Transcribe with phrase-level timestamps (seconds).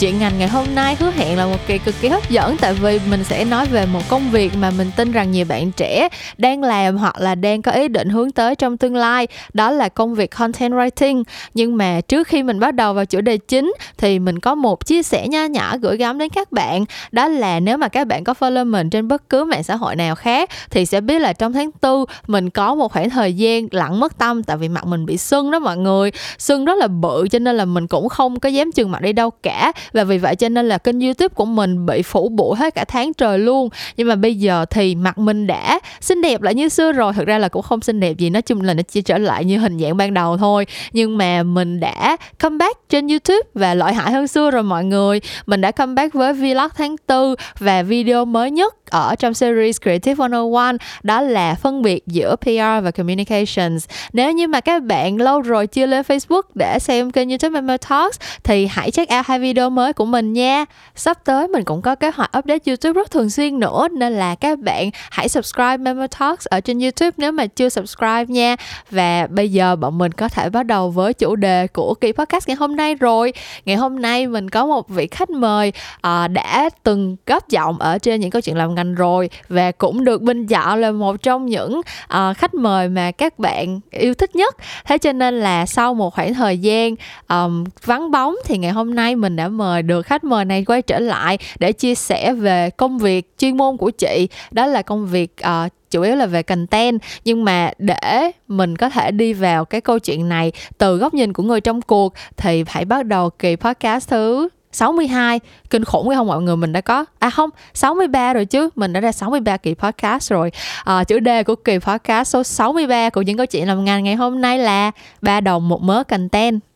[0.00, 2.56] Chuyện ngành ngày hôm nay hứa hẹn là một kỳ cực kỳ hấp dẫn.
[2.60, 5.72] Tại vì mình sẽ nói về một công việc mà mình tin rằng nhiều bạn
[5.72, 9.26] trẻ đang làm hoặc là đang có ý định hướng tới trong tương lai.
[9.52, 11.22] Đó là công việc content writing.
[11.54, 14.86] Nhưng mà trước khi mình bắt đầu vào chủ đề chính Thì mình có một
[14.86, 16.84] chia sẻ nho nhỏ gửi gắm đến các bạn.
[17.12, 19.96] Đó là nếu mà các bạn có follow mình trên bất cứ mạng xã hội
[19.96, 23.66] nào khác Thì sẽ biết là trong tháng tư mình có một khoảng thời gian
[23.70, 26.10] lặng mất tâm Tại vì mặt mình bị sưng đó mọi người.
[26.38, 29.12] Sưng rất là bự cho nên là mình cũng không có dám chừng mặt đi
[29.12, 29.72] đâu cả.
[29.92, 32.84] Và vì vậy cho nên là kênh youtube của mình bị phủ bụi hết cả
[32.84, 33.68] tháng trời luôn.
[33.96, 37.12] Nhưng mà bây giờ thì mặt mình đã xinh đẹp lại như xưa rồi.
[37.12, 39.44] Thật ra là cũng không xinh đẹp gì, Nói chung là nó chỉ trở lại
[39.44, 40.66] như hình dạng ban đầu thôi.
[40.92, 45.20] Nhưng mà mình đã comeback trên youtube và lợi hại hơn xưa rồi mọi người.
[45.46, 50.14] Mình đã comeback với vlog tháng 4 và video mới nhất ở trong series Creative
[50.14, 53.86] 101 đó là phân biệt giữa PR và Communications.
[54.12, 57.76] Nếu như mà các bạn lâu rồi chưa lên Facebook để xem kênh YouTube Memo
[57.76, 60.64] Talks, thì hãy check out hai video mới của mình nha.
[60.94, 64.34] Sắp tới mình cũng có kế hoạch update YouTube rất thường xuyên nữa nên là
[64.34, 68.56] các bạn hãy subscribe Memo Talks ở trên YouTube nếu mà chưa subscribe nha.
[68.90, 72.48] Và bây giờ bọn mình có thể bắt đầu với chủ đề của kỳ podcast
[72.48, 73.32] ngày hôm nay rồi.
[73.64, 77.98] Ngày hôm nay mình có một vị khách mời uh, đã từng góp giọng ở
[77.98, 81.46] trên những câu chuyện làm ngành rồi và cũng được bình chọn là một trong
[81.46, 85.94] những uh, khách mời mà các bạn yêu thích nhất thế cho nên là sau
[85.94, 86.94] một khoảng thời gian
[87.28, 90.82] um, vắng bóng thì ngày hôm nay mình đã mời được khách mời này quay
[90.82, 94.28] trở lại để chia sẻ về công việc chuyên môn của chị.
[94.50, 97.00] Đó là công việc uh, chủ yếu là về content.
[97.24, 101.32] Nhưng mà để mình có thể đi vào cái câu chuyện này từ góc nhìn
[101.32, 106.16] của người trong cuộc thì hãy bắt đầu kỳ podcast thứ 62 kinh khủng phải
[106.16, 108.68] không mọi người mình đã có à không 63 rồi chứ.
[108.76, 110.52] Mình đã ra 63 kỳ podcast rồi.
[110.84, 114.04] Ờ, à, chủ đề của kỳ podcast số 63 của những câu chuyện làm ngành
[114.04, 114.90] ngày hôm nay là
[115.22, 116.67] ba đồng một mớ content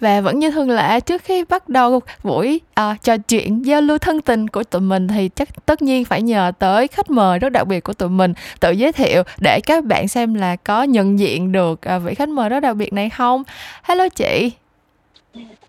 [0.00, 3.98] và vẫn như thường lệ trước khi bắt đầu buổi uh, trò chuyện giao lưu
[3.98, 7.48] thân tình của tụi mình thì chắc tất nhiên phải nhờ tới khách mời rất
[7.48, 11.18] đặc biệt của tụi mình tự giới thiệu để các bạn xem là có nhận
[11.18, 13.42] diện được uh, vị khách mời rất đặc biệt này không.
[13.82, 14.50] Hello chị.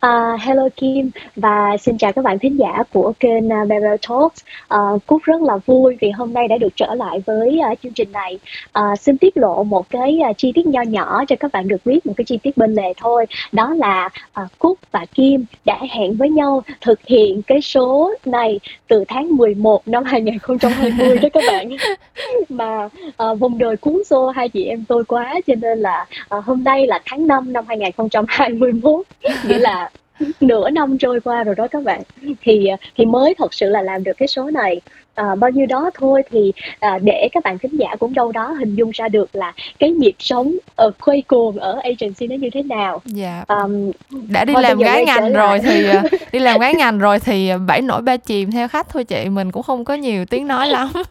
[0.06, 4.44] Uh, hello Kim và xin chào các bạn thính giả của kênh uh, Barrel Talks.
[4.76, 7.94] Uh, Cúc rất là vui vì hôm nay đã được trở lại với uh, chương
[7.94, 8.40] trình này.
[8.80, 11.86] Uh, xin tiết lộ một cái uh, chi tiết nho nhỏ cho các bạn được
[11.86, 13.26] biết một cái chi tiết bên lề thôi.
[13.52, 14.10] Đó là
[14.42, 19.38] uh, Cúc và Kim đã hẹn với nhau thực hiện cái số này từ tháng
[19.38, 21.70] 11 năm 2020 đó các bạn.
[22.50, 22.90] Mà
[23.24, 26.06] uh, vùng đời cuốn xô hai chị em tôi quá cho nên là
[26.38, 29.06] uh, hôm nay là tháng 5 năm 2021
[29.48, 29.87] nghĩa là
[30.42, 32.02] nửa năm trôi qua rồi đó các bạn.
[32.42, 34.82] Thì thì mới thật sự là làm được cái số này.
[35.16, 38.52] À, bao nhiêu đó thôi thì à, để các bạn khán giả cũng đâu đó
[38.60, 42.50] hình dung ra được là cái nhịp sống ở quay cuồng ở agency nó như
[42.54, 43.02] thế nào.
[43.06, 43.46] Dạ.
[43.48, 43.92] Um,
[44.30, 47.82] đã đi làm gái ngành rồi thì à, đi làm gái ngành rồi thì bảy
[47.82, 49.30] nổi ba chìm theo khách thôi chị.
[49.30, 50.92] Mình cũng không có nhiều tiếng nói lắm.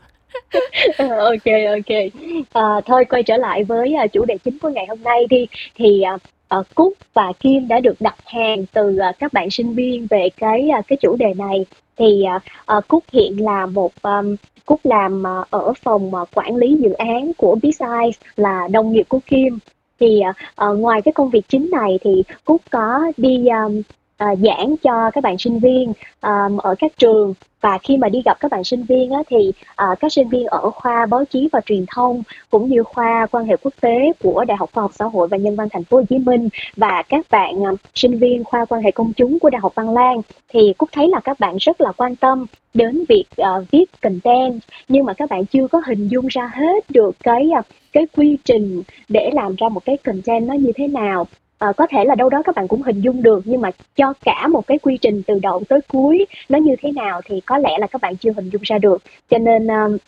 [0.99, 1.97] Ok ok.
[2.53, 5.47] À, thôi quay trở lại với uh, chủ đề chính của ngày hôm nay đi.
[5.75, 6.21] Thì uh,
[6.59, 10.29] uh, Cúc và Kim đã được đặt hàng từ uh, các bạn sinh viên về
[10.37, 11.67] cái uh, cái chủ đề này.
[11.99, 12.43] Thì uh,
[12.79, 14.37] uh, Cúc hiện là một um,
[14.67, 19.07] Cúc làm uh, ở phòng uh, quản lý dự án của BizEye là đồng nghiệp
[19.09, 19.59] của Kim.
[20.01, 20.21] Thì
[20.65, 23.83] uh, ngoài cái công việc chính này thì Cúc có đi um,
[24.25, 27.35] uh, giảng cho các bạn sinh viên um, ở các trường.
[27.61, 30.47] Và khi mà đi gặp các bạn sinh viên á, thì uh, các sinh viên
[30.47, 34.45] ở khoa báo chí và truyền thông cũng như khoa quan hệ quốc tế của
[34.45, 37.03] Đại học Khoa học Xã hội và Nhân văn Thành phố Hồ Chí Minh và
[37.09, 40.21] các bạn uh, sinh viên khoa quan hệ công chúng của Đại học Văn Lang
[40.49, 44.61] thì cũng thấy là các bạn rất là quan tâm đến việc uh, viết content.
[44.89, 48.39] Nhưng mà các bạn chưa có hình dung ra hết được cái uh, cái quy
[48.45, 51.27] trình để làm ra một cái content nó như thế nào
[51.59, 54.13] à, có thể là đâu đó các bạn cũng hình dung được nhưng mà cho
[54.25, 57.59] cả một cái quy trình từ đầu tới cuối nó như thế nào thì có
[57.59, 60.01] lẽ là các bạn chưa hình dung ra được cho nên uh,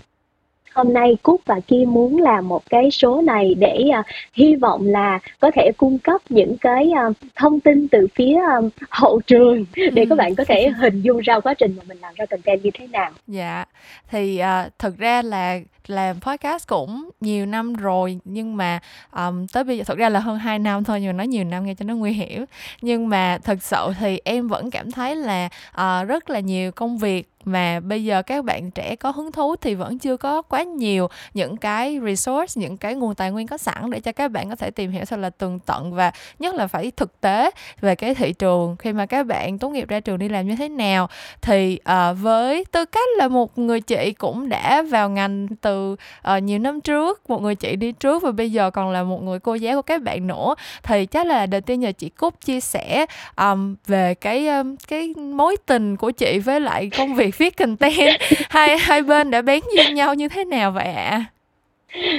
[0.74, 4.86] hôm nay Cúc và Kim muốn làm một cái số này để uh, hy vọng
[4.86, 9.64] là có thể cung cấp những cái uh, thông tin từ phía um, hậu trường
[9.92, 12.64] để các bạn có thể hình dung ra quá trình mà mình làm ra content
[12.64, 13.10] như thế nào.
[13.26, 13.64] Dạ,
[14.10, 15.58] thì uh, thực ra là
[15.90, 18.80] làm podcast cũng nhiều năm rồi nhưng mà
[19.16, 21.44] um, tới bây giờ thực ra là hơn 2 năm thôi nhưng mà nói nhiều
[21.44, 22.44] năm nghe cho nó nguy hiểm.
[22.82, 26.98] Nhưng mà thực sự thì em vẫn cảm thấy là uh, rất là nhiều công
[26.98, 30.62] việc mà bây giờ các bạn trẻ có hứng thú thì vẫn chưa có quá
[30.62, 34.48] nhiều những cái resource những cái nguồn tài nguyên có sẵn để cho các bạn
[34.48, 37.50] có thể tìm hiểu thật là tường tận và nhất là phải thực tế
[37.80, 38.76] về cái thị trường.
[38.76, 41.08] Khi mà các bạn tốt nghiệp ra trường đi làm như thế nào
[41.40, 46.42] thì uh, với tư cách là một người chị cũng đã vào ngành từ uh,
[46.42, 49.38] nhiều năm trước một người chị đi trước và bây giờ còn là một người
[49.38, 50.54] cô giáo của các bạn nữa.
[50.82, 55.14] Thì chắc là đầu tiên nhờ chị Cúc chia sẻ um, về cái um, cái
[55.14, 58.20] mối tình của chị với lại công việc viết content.
[58.50, 61.24] Hai hai bên đã bén duyên nhau như thế nào vậy ạ?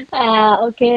[0.09, 0.89] À ok,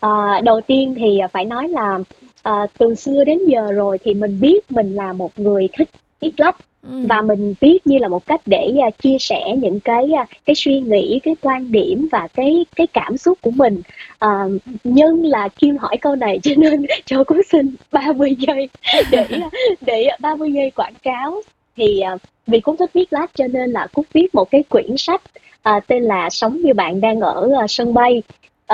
[0.00, 1.98] à, đầu tiên thì phải nói là
[2.42, 5.88] à, từ xưa đến giờ rồi thì mình biết mình là một người thích
[6.20, 7.06] viết blog ừ.
[7.08, 10.54] và mình viết như là một cách để uh, chia sẻ những cái uh, cái
[10.54, 13.82] suy nghĩ cái quan điểm và cái cái cảm xúc của mình.
[14.24, 18.68] Uh, nhân là kim hỏi câu này cho nên cho cô xin 30 giây
[19.10, 19.26] để
[19.80, 21.40] để 30 giây quảng cáo.
[21.76, 24.96] Thì uh, vì cũng thích viết lách cho nên là cúc viết một cái quyển
[24.96, 25.22] sách
[25.68, 28.22] uh, tên là sống như bạn đang ở uh, sân bay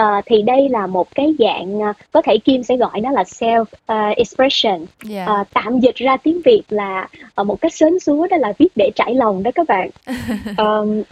[0.00, 3.22] uh, thì đây là một cái dạng uh, có thể kim sẽ gọi nó là
[3.22, 4.86] self uh, expression.
[5.10, 5.30] Yeah.
[5.30, 7.08] uh, tạm dịch ra tiếng việt là
[7.40, 9.90] uh, một cách sến súa đó là viết để trải lòng đó các bạn.
[10.58, 11.02] Um,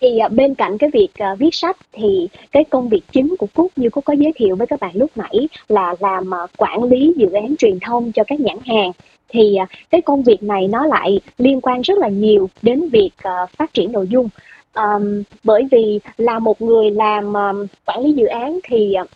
[0.00, 3.46] thì uh, bên cạnh cái việc uh, viết sách thì cái công việc chính của
[3.54, 6.82] Cúc như Cúc có giới thiệu với các bạn lúc nãy là làm uh, quản
[6.82, 8.92] lý dự án truyền thông cho các nhãn hàng.
[9.28, 13.10] Thì uh, cái công việc này nó lại liên quan rất là nhiều đến việc
[13.28, 14.28] uh, phát triển nội dung
[14.74, 19.08] um, bởi vì là một người làm um, quản lý dự án thì uh,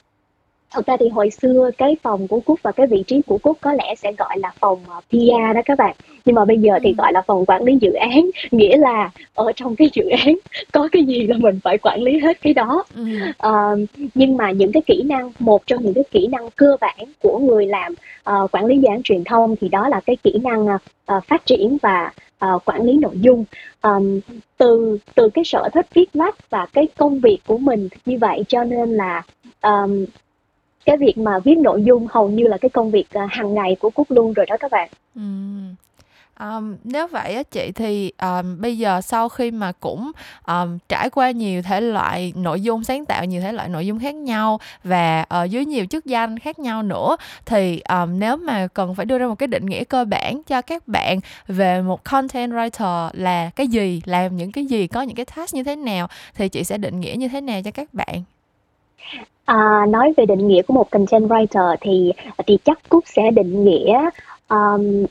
[0.70, 3.58] thật ra thì hồi xưa cái phòng của cúc và cái vị trí của cúc
[3.60, 5.96] có lẽ sẽ gọi là phòng uh, PR đó các bạn.
[6.24, 6.94] Nhưng mà bây giờ thì ừ.
[6.98, 10.38] gọi là phòng quản lý dự án nghĩa là ở trong cái dự án
[10.72, 12.84] có cái gì là mình phải quản lý hết cái đó.
[13.46, 13.78] Uh,
[14.14, 17.38] nhưng mà những cái kỹ năng một trong những cái kỹ năng cơ bản của
[17.38, 17.94] người làm
[18.30, 21.46] uh, quản lý dự án truyền thông thì đó là cái kỹ năng uh, phát
[21.46, 22.12] triển và
[22.44, 23.44] uh, quản lý nội dung
[23.82, 24.20] um,
[24.58, 28.44] từ từ cái sở thích viết lách và cái công việc của mình như vậy
[28.48, 29.22] cho nên là
[29.62, 30.04] um,
[30.84, 33.76] cái việc mà viết nội dung hầu như là cái công việc uh, hàng ngày
[33.80, 35.22] của cúc luôn rồi đó các bạn ừ.
[36.40, 40.12] Um, nếu vậy á chị thì um, bây giờ sau khi mà cũng
[40.46, 43.98] um, trải qua nhiều thể loại nội dung sáng tạo nhiều thể loại nội dung
[43.98, 48.66] khác nhau và uh, dưới nhiều chức danh khác nhau nữa thì um, nếu mà
[48.74, 52.04] cần phải đưa ra một cái định nghĩa cơ bản cho các bạn về một
[52.04, 55.76] content writer là cái gì làm những cái gì có những cái task như thế
[55.76, 58.22] nào thì chị sẽ định nghĩa như thế nào cho các bạn?
[59.44, 63.30] À, nói về định nghĩa của một content writer thì ờ, thì chắc Cúc sẽ
[63.30, 64.10] định nghĩa
[64.48, 65.04] um,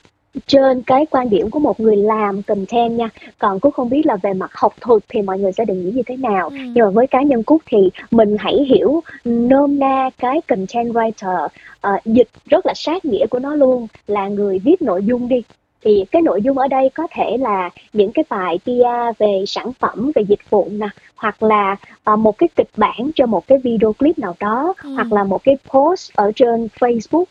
[0.48, 4.16] trên cái quan điểm của một người làm content nha còn cúc không biết là
[4.16, 6.56] về mặt học thuật thì mọi người sẽ định nghĩa như thế nào ừ.
[6.56, 7.78] nhưng mà với cá nhân cúc thì
[8.12, 13.40] mình hãy hiểu nôm na cái content writer uh, dịch rất là sát nghĩa của
[13.40, 15.42] nó luôn là người viết nội dung đi
[15.82, 19.74] thì cái nội dung ở đây có thể là những cái bài PR về sản
[19.74, 21.76] phẩm về dịch vụ nè hoặc là
[22.14, 24.90] uh, một cái kịch bản cho một cái video clip nào đó ừ.
[24.90, 27.26] hoặc là một cái post ở trên Facebook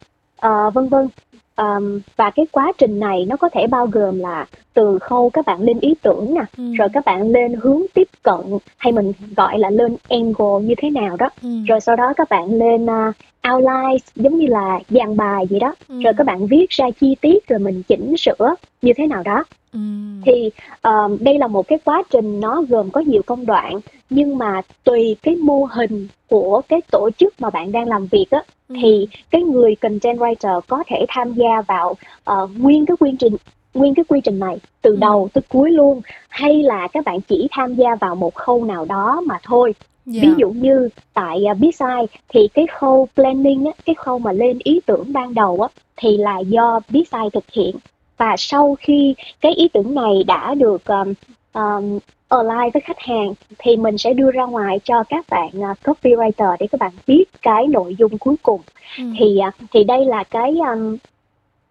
[0.46, 1.08] uh, vân vân
[1.56, 5.46] um, và cái quá trình này nó có thể bao gồm là từ khâu các
[5.46, 6.64] bạn lên ý tưởng nè ừ.
[6.78, 8.40] rồi các bạn lên hướng tiếp cận
[8.76, 11.48] hay mình gọi là lên angle như thế nào đó ừ.
[11.68, 13.14] rồi sau đó các bạn lên uh,
[13.54, 16.02] outline giống như là dàn bài gì đó ừ.
[16.04, 19.44] rồi các bạn viết ra chi tiết rồi mình chỉnh sửa như thế nào đó
[19.72, 19.78] ừ.
[20.26, 20.50] thì
[20.82, 24.62] um, đây là một cái quá trình nó gồm có nhiều công đoạn nhưng mà
[24.84, 28.76] tùy cái mô hình của cái tổ chức mà bạn đang làm việc á ừ.
[28.82, 31.96] thì cái người content writer có thể tham gia vào
[32.30, 33.36] uh, nguyên cái quy trình
[33.74, 34.96] nguyên cái quy trình này từ ừ.
[35.00, 38.84] đầu tới cuối luôn hay là các bạn chỉ tham gia vào một khâu nào
[38.84, 39.72] đó mà thôi
[40.06, 40.22] Yeah.
[40.22, 44.58] Ví dụ như tại uh, Bizside thì cái khâu planning á, cái khâu mà lên
[44.64, 47.76] ý tưởng ban đầu á thì là do Bizside thực hiện
[48.16, 51.12] và sau khi cái ý tưởng này đã được um,
[51.52, 51.98] um,
[52.28, 56.56] align với khách hàng thì mình sẽ đưa ra ngoài cho các bạn uh, copywriter
[56.60, 58.60] để các bạn viết cái nội dung cuối cùng
[58.98, 59.04] ừ.
[59.18, 60.96] thì uh, thì đây là cái um,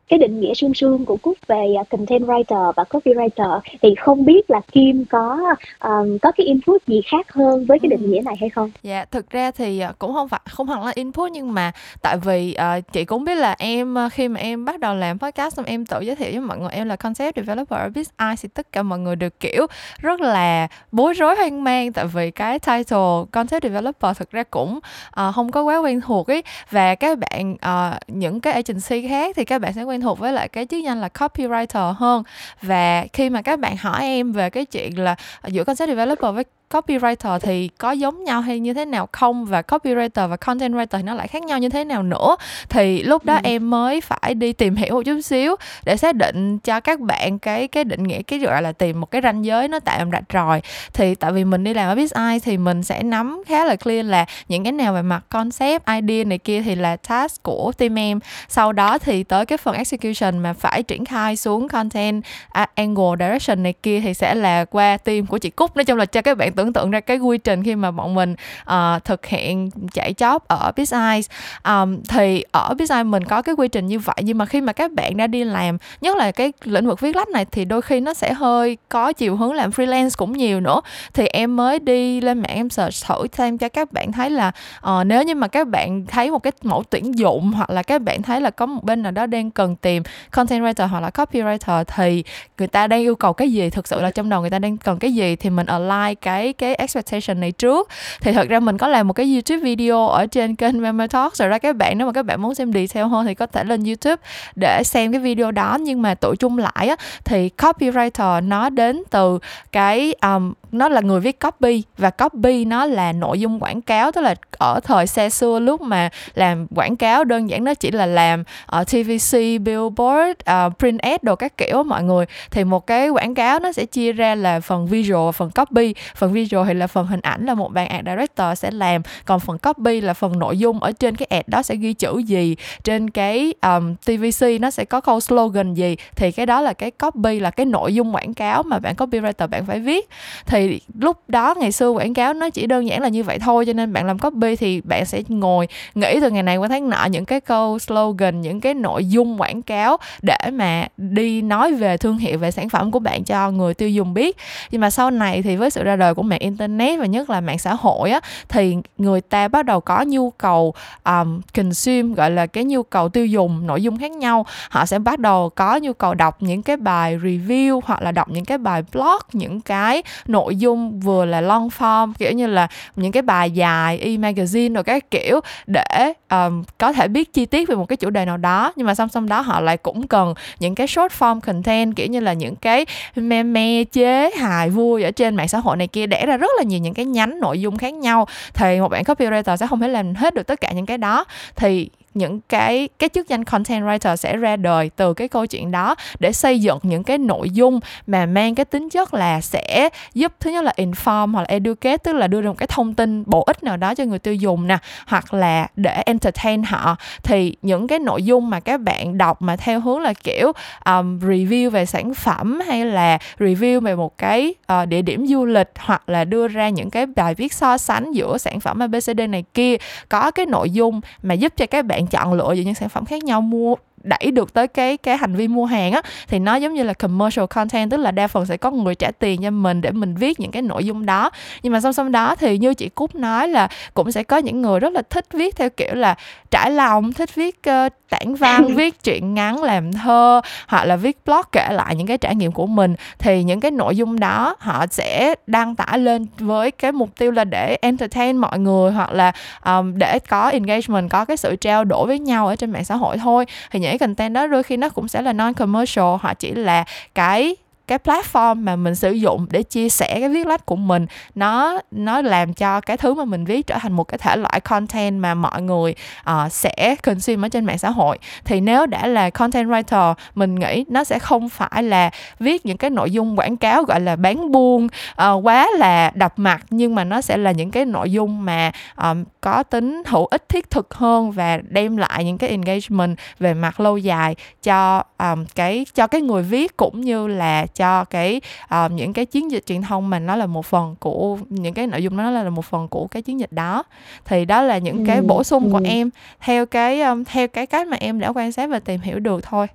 [0.09, 4.25] cái định nghĩa sương sương của Cúc về uh, content writer và copywriter thì không
[4.25, 8.21] biết là Kim có um, có cái input gì khác hơn với cái định nghĩa
[8.21, 8.71] này hay không?
[8.83, 11.71] Dạ, thực ra thì uh, cũng không phải không hẳn là input nhưng mà
[12.01, 15.55] tại vì uh, chị cũng biết là em khi mà em bắt đầu làm podcast
[15.55, 18.50] xong em tự giới thiệu với mọi người em là concept developer ở BizEye thì
[18.53, 19.67] tất cả mọi người được kiểu
[20.00, 24.79] rất là bối rối hoang mang tại vì cái title concept developer thực ra cũng
[25.27, 29.35] uh, không có quá quen thuộc ấy và các bạn uh, những cái agency khác
[29.35, 32.24] thì các bạn sẽ quen quen thuộc với lại cái chức danh là copywriter hơn.
[32.62, 35.16] Và khi mà các bạn hỏi em về cái chuyện là
[35.48, 39.45] giữa concept developer với copywriter thì có giống nhau hay như thế nào không?
[39.45, 42.36] Và copywriter và content writer thì nó lại khác nhau như thế nào nữa?
[42.69, 43.39] Thì lúc đó ừ.
[43.43, 45.55] em mới phải đi tìm hiểu một chút xíu
[45.86, 49.12] để xác định cho các bạn cái cái định nghĩa cái gọi là tìm một
[49.12, 50.62] cái ranh giới nó tạm rạch ròi.
[50.93, 54.05] Thì tại vì mình đi làm ở BizEye thì mình sẽ nắm khá là clear
[54.05, 58.00] là những cái nào về mặt concept idea này kia thì là task của team
[58.00, 58.19] em.
[58.50, 62.24] Sau đó thì tới cái phần execution mà phải triển khai xuống content
[62.62, 65.75] uh, angle direction này kia thì sẽ là qua team của chị Cúc.
[65.75, 68.13] Nói chung là cho các bạn tưởng tượng ra cái quy trình khi mà bọn
[68.13, 71.21] mình uh, thực hiện chạy job ở BizEye
[71.63, 74.62] um, thì ở Biz Eyes mình có cái quy trình như vậy nhưng mà khi
[74.62, 77.65] mà các bạn đã đi làm nhất là cái lĩnh vực viết lách này thì
[77.65, 80.81] đôi khi nó sẽ hơi có chiều hướng làm freelance cũng nhiều nữa.
[81.13, 84.51] Thì em mới đi lên mạng em search thử xem cho các bạn thấy là
[84.88, 88.01] uh, nếu như mà các bạn thấy một cái mẫu tuyển dụng hoặc là các
[88.01, 91.09] bạn thấy là có một bên nào đó đang cần tìm content writer hoặc là
[91.09, 92.24] copywriter thì
[92.57, 94.77] người ta đang yêu cầu cái gì thực sự là trong đầu người ta đang
[94.77, 97.90] cần cái gì thì mình align cái cái expectation này trước.
[98.22, 101.36] Thì thật ra mình có làm một cái youtube video ở trên kênh mama Talk
[101.36, 103.64] rồi ra các bạn nếu mà các bạn muốn xem detail hơn thì có thể
[103.64, 104.22] lên youtube
[104.56, 105.78] để xem cái video đó.
[105.82, 109.40] Nhưng mà tụi chung lại á thì copywriter nó đến từ
[109.72, 114.12] cái um, nó là người viết copy và copy nó là nội dung quảng cáo
[114.12, 117.91] tức là ở thời xa xưa lúc mà làm quảng cáo đơn giản nó chỉ
[117.91, 122.25] là làm ờ, uh, TVC, billboard, uh, print ad đồ các kiểu mọi người.
[122.51, 125.96] Thì một cái quảng cáo nó sẽ chia ra là phần visual và phần copy.
[126.15, 129.39] Phần visual thì là phần hình ảnh là một bạn ad director sẽ làm còn
[129.39, 132.55] phần copy là phần nội dung ở trên cái ad đó sẽ ghi chữ gì
[132.84, 135.96] trên cái um, TVC nó sẽ có câu slogan gì.
[136.15, 139.48] Thì cái đó là cái copy là cái nội dung quảng cáo mà bạn copywriter
[139.48, 140.10] bạn phải viết.
[140.46, 140.64] Thì
[141.00, 143.74] lúc đó ngày xưa quảng cáo nó chỉ đơn giản là như vậy thôi cho
[143.74, 147.05] nên bạn làm copy thì bạn sẽ ngồi nghĩ từ ngày này qua tháng nọ
[147.05, 151.98] những cái câu slogan những cái nội dung quảng cáo để mà đi nói về
[151.98, 154.38] thương hiệu về sản phẩm của bạn cho người tiêu dùng biết.
[154.72, 157.41] Nhưng mà sau này thì với sự ra đời của mạng internet và nhất là
[157.41, 158.19] mạng xã hội á
[158.50, 163.10] thì người ta bắt đầu có nhu cầu um, consume gọi là cái nhu cầu
[163.10, 164.45] tiêu dùng nội dung khác nhau.
[164.69, 168.29] Họ sẽ bắt đầu có nhu cầu đọc những cái bài review hoặc là đọc
[168.29, 172.48] những cái bài blog những cái nội nội dung vừa là long form kiểu như
[172.48, 177.46] là những cái bài dài e-magazine rồi các kiểu để um, có thể biết chi
[177.46, 178.74] tiết về một cái chủ đề nào đó.
[178.75, 182.08] Nhưng mà song song đó họ lại cũng cần những cái short form content kiểu
[182.08, 182.86] như là những cái
[183.16, 186.64] meme chế hài vui ở trên mạng xã hội này kia để ra rất là
[186.64, 188.28] nhiều những cái nhánh nội dung khác nhau.
[188.54, 191.25] Thì một bạn copywriter sẽ không thể làm hết được tất cả những cái đó.
[191.56, 195.72] Thì những cái cái chức danh content writer sẽ ra đời từ cái câu chuyện
[195.72, 199.89] đó để xây dựng những cái nội dung mà mang cái tính chất là sẽ
[200.13, 202.93] giúp thứ nhất là inform hoặc là educate tức là đưa ra một cái thông
[202.93, 206.95] tin bổ ích nào đó cho người tiêu dùng nè hoặc là để entertain họ.
[207.24, 210.51] Thì những cái nội dung mà các bạn đọc mà theo hướng là kiểu
[210.86, 215.45] um, review về sản phẩm hay là review về một cái uh, địa điểm du
[215.45, 219.22] lịch hoặc là đưa ra những cái bài viết so sánh giữa sản phẩm ABCD
[219.29, 219.75] này kia
[220.10, 223.05] có cái nội dung mà giúp cho các bạn chọn lựa giữa những sản phẩm
[223.05, 226.55] khác nhau mua đẩy được tới cái cái hành vi mua hàng á thì nó
[226.55, 229.51] giống như là commercial content tức là đa phần sẽ có người trả tiền cho
[229.51, 231.29] mình để mình viết những cái nội dung đó.
[231.63, 234.62] Nhưng mà song song đó thì như chị Cúc nói là cũng sẽ có những
[234.62, 236.15] người rất là thích viết theo kiểu là
[236.51, 241.17] trải lòng thích viết uh, tản văn viết truyện ngắn làm thơ hoặc là viết
[241.25, 242.95] blog kể lại những cái trải nghiệm của mình.
[243.19, 247.31] Thì những cái nội dung đó họ sẽ đăng tải lên với cái mục tiêu
[247.31, 249.31] là để entertain mọi người hoặc là
[249.65, 252.95] um, để có engagement có cái sự trao đổi với nhau ở trên mạng xã
[252.95, 253.45] hội thôi.
[253.71, 256.52] Thì những cái content đó, đôi khi nó cũng sẽ là non commercial họ chỉ
[256.52, 256.86] là
[257.16, 257.56] cái
[257.88, 261.06] cái platform mà mình sử dụng để chia sẻ cái viết lách của mình.
[261.36, 264.60] Nó nó làm cho cái thứ mà mình viết trở thành một cái thể loại
[264.60, 265.96] content mà mọi người
[266.30, 268.18] uh, sẽ consume ở trên mạng xã hội.
[268.46, 272.77] Thì nếu đã là content writer mình nghĩ nó sẽ không phải là viết những
[272.77, 276.96] cái nội dung quảng cáo gọi là bán buôn uh, quá là đập mặt nhưng
[276.96, 280.70] mà nó sẽ là những cái nội dung mà um, có tính hữu ích thiết
[280.70, 285.86] thực hơn và đem lại những cái engagement về mặt lâu dài cho um, cái
[285.96, 289.82] cho cái người viết cũng như là cho cái uh, những cái chiến dịch truyền
[289.82, 292.88] thông mà nó là một phần của những cái nội dung đó là một phần
[292.88, 293.84] của cái chiến dịch đó.
[294.25, 295.70] Thì đó là những ừ, cái bổ sung ừ.
[295.72, 299.01] của em theo cái um, theo cái cách mà em đã quan sát và tìm
[299.01, 299.67] hiểu được thôi.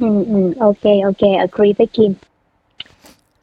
[0.00, 2.14] Ừ, ừ, ok ok agree với Kim.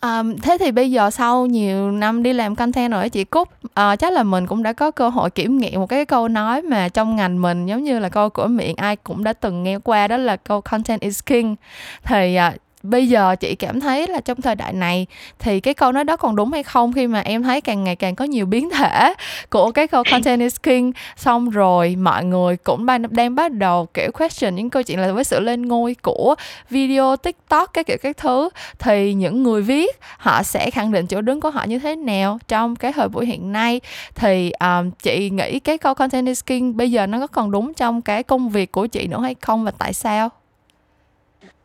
[0.01, 3.99] Um, thế thì bây giờ sau nhiều năm đi làm content rồi chị Cúc uh,
[3.99, 6.89] chắc là mình cũng đã có cơ hội kiểm nghiệm một cái câu nói mà
[6.89, 10.07] trong ngành mình giống như là câu của miệng ai cũng đã từng nghe qua
[10.07, 11.55] đó là câu content is king
[12.03, 15.07] thì uh, bây giờ chị cảm thấy là trong thời đại này
[15.39, 17.95] thì cái câu nói đó còn đúng hay không khi mà em thấy càng ngày
[17.95, 19.13] càng có nhiều biến thể
[19.49, 20.91] của cái câu content is king.
[21.15, 25.23] Xong rồi mọi người cũng đang bắt đầu kiểu question những câu chuyện là với
[25.23, 26.35] sự lên ngôi của
[26.69, 28.49] video tiktok các kiểu các thứ.
[28.79, 32.39] Thì những người viết họ sẽ khẳng định chỗ đứng của họ như thế nào
[32.47, 33.81] trong cái thời buổi hiện nay.
[34.15, 37.73] Thì um, chị nghĩ cái câu content is king bây giờ nó có còn đúng
[37.73, 40.29] trong cái công việc của chị nữa hay không và tại sao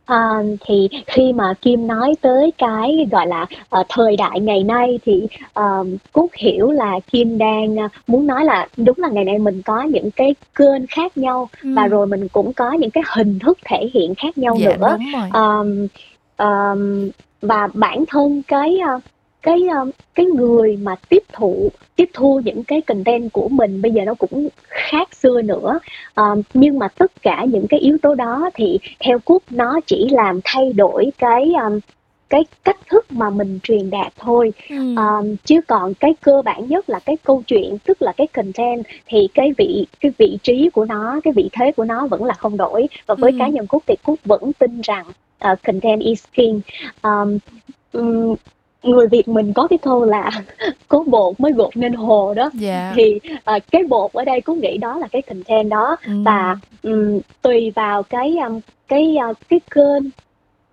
[0.05, 3.47] À, thì khi mà Kim nói tới cái gọi là
[3.81, 5.27] uh, thời đại ngày nay thì
[5.61, 9.63] uh, Cúc hiểu là Kim đang uh, muốn nói là đúng là ngày nay mình
[9.63, 11.75] có những cái kênh khác nhau ừ.
[11.77, 14.97] và rồi mình cũng có những cái hình thức thể hiện khác nhau dạ, nữa.
[14.99, 15.29] Đúng rồi.
[15.43, 15.87] Um,
[16.39, 17.11] um,
[17.43, 19.03] và bản thân cái uh,
[19.43, 23.93] cái um, cái người mà tiếp thụ tiếp thu những cái content của mình bây
[23.93, 25.79] giờ nó cũng khác xưa nữa
[26.15, 30.09] um, nhưng mà tất cả những cái yếu tố đó thì theo cúc nó chỉ
[30.11, 31.79] làm thay đổi cái um,
[32.33, 34.77] cái cách thức mà mình truyền đạt thôi ừ.
[34.97, 38.85] um, chứ còn cái cơ bản nhất là cái câu chuyện tức là cái content
[39.07, 42.35] thì cái vị cái vị trí của nó cái vị thế của nó vẫn là
[42.35, 43.37] không đổi và với ừ.
[43.39, 45.07] cá nhân cúc thì cúc vẫn tin rằng
[45.53, 46.61] uh, content is king
[47.03, 47.39] um,
[47.93, 48.35] um,
[48.83, 50.31] người Việt mình có cái câu là
[50.89, 52.95] có bột mới gột nên hồ đó yeah.
[52.97, 56.13] thì uh, cái bột ở đây cũng nghĩ đó là cái content đó ừ.
[56.25, 60.11] và um, tùy vào cái um, cái uh, cái kênh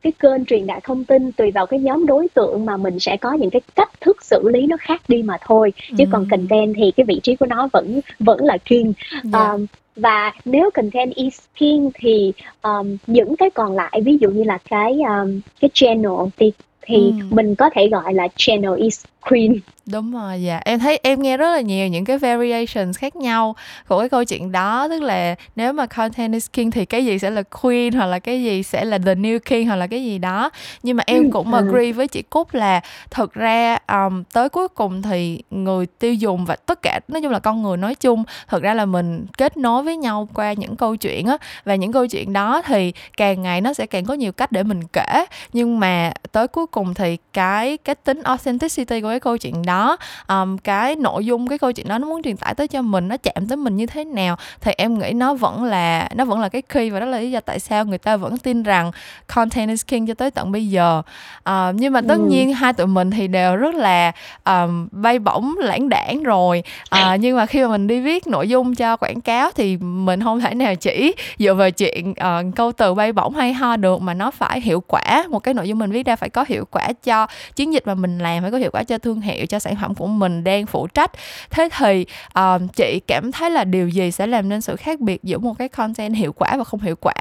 [0.02, 3.18] cái kênh truyền đạt thông tin tùy vào cái nhóm đối tượng mà mình sẽ
[3.18, 6.10] có những cái cách thức xử lý nó khác đi mà thôi chứ ừ.
[6.12, 8.94] còn content thì cái vị trí của nó vẫn vẫn là king
[9.34, 9.52] yeah.
[9.54, 14.44] um, và nếu content is king thì um, những cái còn lại ví dụ như
[14.44, 16.52] là cái um, cái channel thì
[16.90, 17.26] thì ừ.
[17.30, 19.60] mình có thể gọi là channel is queen
[19.92, 20.62] đúng rồi dạ.
[20.66, 23.56] Em thấy em nghe rất là nhiều những cái variations khác nhau
[23.88, 24.88] của cái câu chuyện đó.
[24.90, 28.20] Tức là nếu mà content is king thì cái gì sẽ là queen hoặc là
[28.20, 30.50] cái gì sẽ là the new king hoặc là cái gì đó.
[30.84, 31.58] Nhưng mà em cũng ừ.
[31.58, 32.82] agree với chị cúc là
[33.12, 37.32] thực ra um, tới cuối cùng thì người tiêu dùng và tất cả nói chung
[37.32, 40.76] là con người nói chung thực ra là mình kết nối với nhau qua những
[40.76, 41.38] câu chuyện á.
[41.66, 44.64] Và những câu chuyện đó thì càng ngày nó sẽ càng có nhiều cách để
[44.64, 45.26] mình kể.
[45.54, 49.79] Nhưng mà tới cuối cùng thì cái cái tính authenticity của cái câu chuyện đó
[50.28, 53.08] um, cái nội dung cái câu chuyện đó nó muốn truyền tải tới cho mình
[53.08, 56.40] nó chạm tới mình như thế nào thì em nghĩ nó vẫn là nó vẫn
[56.40, 58.92] là cái key và đó là lý do tại sao người ta vẫn tin rằng
[59.28, 61.02] content is king cho tới tận bây giờ.
[61.50, 62.26] Uh, nhưng mà tất ừ.
[62.30, 64.12] nhiên hai tụi mình thì đều rất là
[64.46, 66.64] um, bay bổng lãng đảng rồi.
[66.96, 70.24] Uh, nhưng mà khi mà mình đi viết nội dung cho quảng cáo thì mình
[70.24, 74.02] không thể nào chỉ dựa vào chuyện uh, câu từ bay bổng hay ho được
[74.02, 75.24] mà nó phải hiệu quả.
[75.30, 77.94] Một cái nội dung mình viết ra phải có hiệu quả cho chiến dịch mà
[77.96, 80.66] mình làm phải có hiệu quả cho thương hiệu cho sản phẩm của mình đang
[80.66, 81.12] phụ trách.
[81.50, 85.24] Thế thì um, chị cảm thấy là điều gì sẽ làm nên sự khác biệt
[85.24, 87.14] giữa một cái content hiệu quả và không hiệu quả?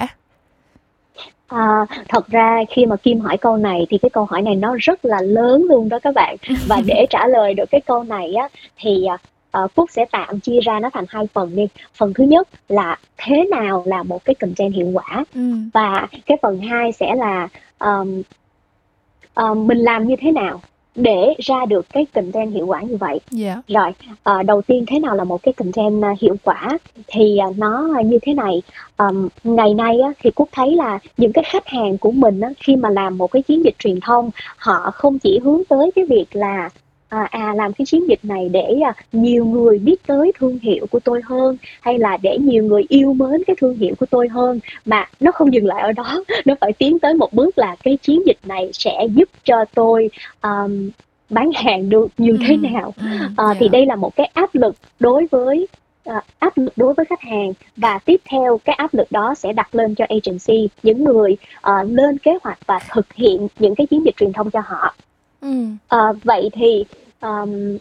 [1.47, 4.75] À, thật ra khi mà Kim hỏi câu này thì cái câu hỏi này nó
[4.79, 6.35] rất là lớn luôn đó các bạn.
[6.67, 8.47] Và để trả lời được cái câu này á
[8.77, 9.05] thì
[9.63, 11.67] uh, Phúc sẽ tạm chia ra nó thành hai phần đi.
[11.93, 15.25] Phần thứ nhất là thế nào là một cái content hiệu quả?
[15.35, 15.41] Ừ.
[15.73, 17.47] và cái phần hai sẽ là
[17.79, 18.21] um,
[19.35, 20.61] um, mình làm như thế nào
[20.95, 23.19] để ra được cái content hiệu quả như vậy.
[23.39, 23.59] Yeah.
[23.67, 23.81] Dạ.
[23.81, 23.91] Rồi,
[24.23, 27.87] à, đầu tiên thế nào là một cái content uh, hiệu quả thì uh, nó
[28.05, 28.61] như thế này.
[28.97, 32.49] Um, ngày nay á, thì Cúc thấy là những cái khách hàng của mình á,
[32.59, 36.05] khi mà làm một cái chiến dịch truyền thông, họ không chỉ hướng tới cái
[36.05, 36.69] việc là
[37.09, 40.85] à, à làm cái chiến dịch này để à, nhiều người biết tới thương hiệu
[40.91, 44.27] của tôi hơn hay là để nhiều người yêu mến cái thương hiệu của tôi
[44.27, 44.59] hơn.
[44.85, 47.97] Mà nó không dừng lại ở đó nó phải tiến tới một bước là cái
[47.97, 50.09] chiến dịch này sẽ giúp cho tôi
[50.41, 50.89] um,
[51.29, 52.93] bán hàng được như thế ừ, nào.
[52.97, 53.05] ừ,
[53.37, 53.57] à, yeah.
[53.59, 55.67] thì đây là một cái áp lực đối với
[56.09, 57.53] uh, áp lực đối với khách hàng.
[57.77, 61.89] Và tiếp theo cái áp lực đó sẽ đặt lên cho agency những người uh,
[61.89, 64.95] lên kế hoạch và thực hiện những cái chiến dịch truyền thông cho họ
[65.41, 65.65] Ừ.
[65.87, 66.85] À, vậy thì
[67.21, 67.77] um,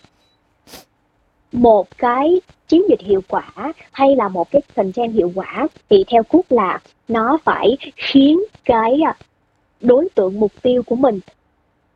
[1.53, 3.53] một cái chiến dịch hiệu quả
[3.93, 9.01] hay là một cái content hiệu quả thì theo Cúc là nó phải khiến cái
[9.05, 9.17] à,
[9.81, 11.21] đối tượng mục tiêu của mình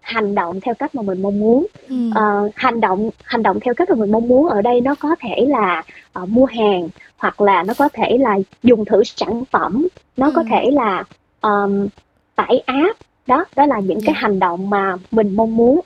[0.00, 2.10] hành động theo cách mà mình mong muốn ừ.
[2.10, 5.16] uh, hành động hành động theo cách mà mình mong muốn ở đây nó có
[5.20, 5.82] thể là
[6.22, 10.32] uh, mua hàng hoặc là nó có thể là dùng thử sản phẩm nó ừ.
[10.36, 11.04] có thể là
[11.40, 11.88] um,
[12.34, 14.20] tải app đó đó là những cái dạ.
[14.20, 15.80] hành động mà mình mong muốn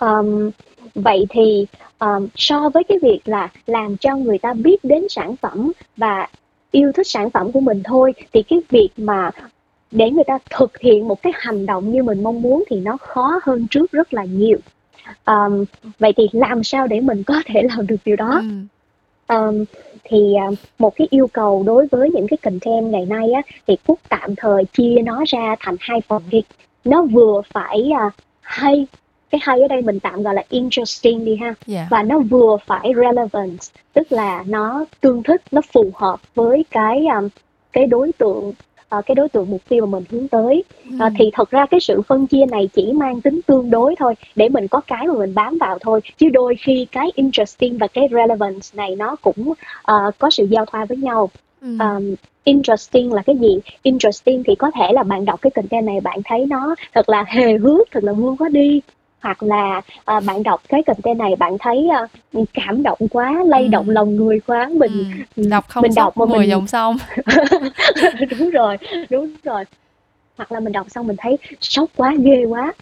[0.00, 0.50] um,
[0.94, 1.66] vậy thì
[1.98, 6.28] um, so với cái việc là làm cho người ta biết đến sản phẩm và
[6.70, 9.30] yêu thích sản phẩm của mình thôi thì cái việc mà
[9.90, 12.96] để người ta thực hiện một cái hành động như mình mong muốn thì nó
[12.96, 14.58] khó hơn trước rất là nhiều
[15.24, 15.64] um,
[15.98, 18.48] vậy thì làm sao để mình có thể làm được điều đó ừ.
[19.28, 19.64] Um,
[20.04, 23.76] thì uh, một cái yêu cầu đối với những cái content ngày nay á thì
[23.86, 26.42] Cúc tạm thời chia nó ra thành hai phần đi
[26.84, 28.86] nó vừa phải uh, hay
[29.30, 31.56] cái hay ở đây mình tạm gọi là interesting đi ha yeah.
[31.66, 31.86] Dạ.
[31.90, 33.58] và nó vừa phải relevant
[33.92, 37.28] tức là nó tương thích nó phù hợp với cái um,
[37.72, 38.52] cái đối tượng
[38.98, 40.64] uh, cái đối tượng mục tiêu mà mình hướng tới.
[40.94, 44.14] Uh, thì thật ra cái sự phân chia này chỉ mang tính tương đối thôi
[44.36, 46.00] để mình có cái mà mình bám vào thôi.
[46.16, 50.64] Chứ đôi khi cái interesting và cái relevance này nó cũng uh, có sự giao
[50.64, 51.30] thoa với nhau.
[51.62, 53.60] Um, interesting là cái gì?
[53.82, 57.24] Interesting thì có thể là bạn đọc cái content này bạn thấy nó thật là
[57.28, 58.80] hề hước thật là vui quá đi
[59.24, 62.06] hoặc là à, bạn đọc cái content này bạn thấy à,
[62.54, 63.68] cảm động quá lay ừ.
[63.68, 65.42] động lòng người quá mình ừ.
[65.50, 66.96] đọc không mình đọc mà 10 mình dòng xong
[68.38, 68.76] đúng rồi
[69.10, 69.64] đúng rồi
[70.36, 72.72] hoặc là mình đọc xong mình thấy sốc quá ghê quá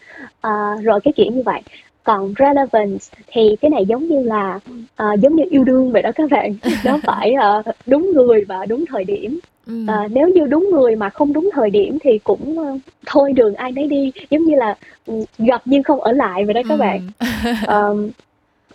[0.40, 0.50] à,
[0.82, 1.62] rồi cái chuyện như vậy
[2.04, 6.10] còn relevance thì cái này giống như là uh, giống như yêu đương vậy đó
[6.14, 9.84] các bạn nó phải uh, đúng người và đúng thời điểm Ừ.
[9.88, 13.54] À, nếu như đúng người mà không đúng thời điểm thì cũng uh, thôi đường
[13.54, 16.74] ai nấy đi giống như là um, gặp nhưng không ở lại vậy đó các
[16.74, 16.78] ừ.
[16.78, 17.10] bạn
[17.90, 18.10] um,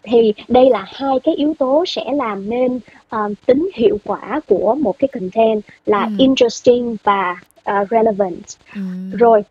[0.03, 4.75] thì đây là hai cái yếu tố sẽ làm nên um, tính hiệu quả của
[4.75, 6.11] một cái content là ừ.
[6.17, 7.35] interesting và
[7.71, 8.43] uh, relevant
[8.75, 8.81] ừ.
[9.11, 9.41] rồi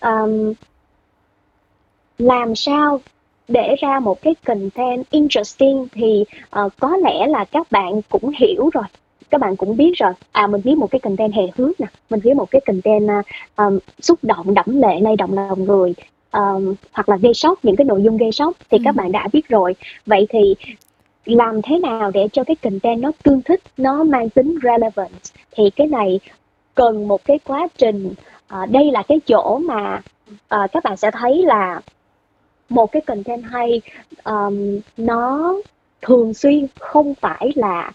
[0.00, 0.54] um,
[2.18, 3.00] làm sao
[3.48, 6.24] để ra một cái content interesting thì
[6.60, 8.84] uh, có lẽ là các bạn cũng hiểu rồi.
[9.30, 10.12] Các bạn cũng biết rồi.
[10.32, 11.86] À mình viết một cái content hề hước nè.
[12.10, 13.08] Mình viết một cái content
[13.56, 15.94] um, xúc động đẫm lệ lay động lòng người
[16.32, 18.82] um, hoặc là gây sốc những cái nội dung gây sốc thì ừ.
[18.84, 19.74] các bạn đã biết rồi.
[20.06, 20.54] Vậy thì
[21.24, 25.12] làm thế nào để cho cái content nó tương thích nó mang tính relevant
[25.56, 26.20] thì cái này
[26.74, 28.14] cần một cái quá trình
[28.62, 31.80] uh, đây là cái chỗ mà uh, các bạn sẽ thấy là
[32.68, 33.80] một cái content hay
[34.24, 35.54] um, nó
[36.02, 37.92] thường xuyên không phải là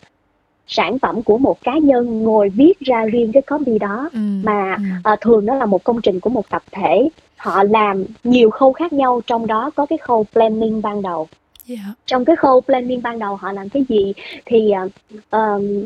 [0.68, 4.76] sản phẩm của một cá nhân ngồi viết ra riêng cái copy đó ừ, mà
[4.76, 4.84] ừ.
[5.04, 8.74] À, thường nó là một công trình của một tập thể họ làm nhiều khâu
[8.74, 11.28] khác nhau trong đó có cái khâu planning ban đầu
[11.68, 11.80] yeah.
[11.86, 11.94] Dạ.
[12.06, 14.14] trong cái khâu planning ban đầu họ làm cái gì
[14.46, 14.92] thì uh,
[15.32, 15.86] um,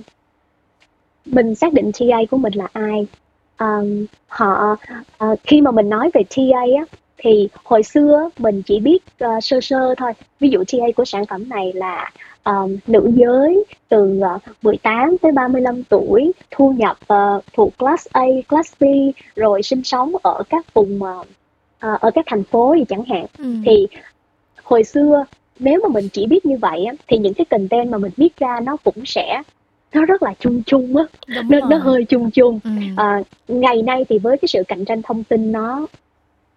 [1.26, 3.08] mình xác định TA của mình là ai
[3.60, 4.78] um, họ
[5.26, 9.44] uh, khi mà mình nói về TA á thì hồi xưa mình chỉ biết uh,
[9.44, 10.12] sơ sơ thôi.
[10.40, 12.12] Ví dụ TA của sản phẩm này là
[12.44, 18.26] um, nữ giới từ uh, 18 tới 35 tuổi thu nhập uh, thuộc class A,
[18.48, 18.84] class B
[19.36, 21.28] rồi sinh sống ở các vùng uh,
[21.86, 23.26] uh, ở các thành phố gì chẳng hạn.
[23.38, 23.46] Ừ.
[23.66, 23.88] thì
[24.64, 25.24] hồi xưa
[25.60, 28.38] nếu mà mình chỉ biết như vậy á, thì những cái content mà mình viết
[28.38, 29.42] ra nó cũng sẽ
[29.94, 31.04] nó rất là chung chung á.
[31.50, 32.60] Nó, nó hơi chung chung.
[32.64, 32.70] Ừ.
[32.98, 35.88] à, ngày nay thì với cái sự cạnh tranh thông tin nó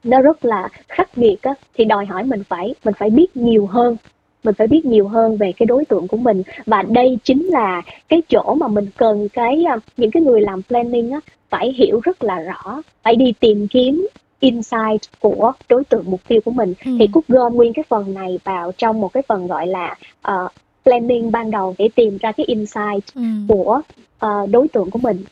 [0.04, 1.54] nó rất là khắc nghiệt á.
[1.74, 3.96] Thì đòi hỏi mình phải mình phải biết nhiều hơn.
[4.44, 6.42] Mình phải biết nhiều hơn về cái đối tượng của mình.
[6.66, 10.62] Và đây chính là cái chỗ mà mình cần cái à, những cái người làm
[10.62, 12.82] planning á phải hiểu rất là rõ.
[13.02, 14.08] Phải đi tìm kiếm
[14.40, 16.74] insight của đối tượng mục tiêu của mình.
[16.84, 16.90] Ừ.
[16.98, 19.96] thì cúc gom nguyên cái phần này vào trong một cái phần gọi là
[20.28, 20.50] uh,
[20.84, 23.22] planning ban đầu để tìm ra cái insight ừ.
[23.48, 23.80] của
[24.26, 25.24] uh, đối tượng của mình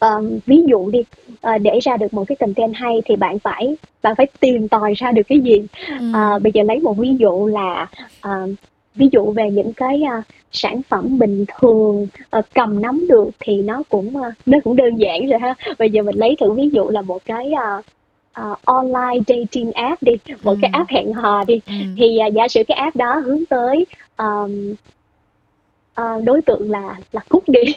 [0.00, 3.76] um, ví dụ đi uh, để ra được một cái content hay thì bạn phải
[4.02, 5.62] bạn phải tìm tòi ra được cái gì
[5.98, 6.06] ừ.
[6.10, 7.86] uh, bây giờ lấy một ví dụ là
[8.28, 8.50] uh,
[8.94, 12.06] ví dụ về những cái uh, sản phẩm bình thường
[12.38, 15.90] uh, cầm nắm được thì nó cũng uh, nó cũng đơn giản rồi ha bây
[15.90, 17.84] giờ mình lấy thử ví dụ là một cái uh,
[18.40, 20.58] uh, online dating app đi một ừ.
[20.62, 21.74] cái app hẹn hò đi ừ.
[21.96, 23.86] thì uh, giả sử cái app đó hướng tới
[24.18, 24.74] um,
[26.00, 27.74] uh, đối tượng là là cúc đi.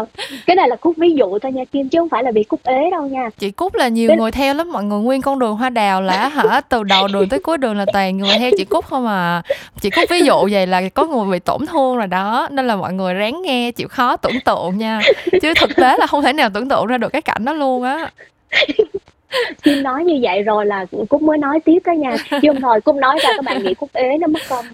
[0.00, 0.08] Uh,
[0.46, 2.60] cái này là cúc ví dụ thôi nha kim chứ không phải là bị cúc
[2.64, 3.30] ế đâu nha.
[3.38, 6.28] Chị cúc là nhiều người theo lắm mọi người nguyên con đường hoa đào là
[6.28, 6.60] hả?
[6.60, 9.42] Từ đầu đường tới cuối đường là toàn người theo chị cúc không à.
[9.80, 12.76] Chị cúc ví dụ vậy là có người bị tổn thương rồi đó nên là
[12.76, 15.00] mọi người ráng nghe chịu khó tưởng tượng nha.
[15.42, 17.82] Chứ thực tế là không thể nào tưởng tượng ra được cái cảnh đó luôn
[17.82, 18.10] á
[19.62, 22.16] Kim nói như vậy rồi là Cúc mới nói tiếp đó nha.
[22.30, 24.64] Chứ không thôi Cúc nói ra các bạn nghĩ Cúc ế nó mất công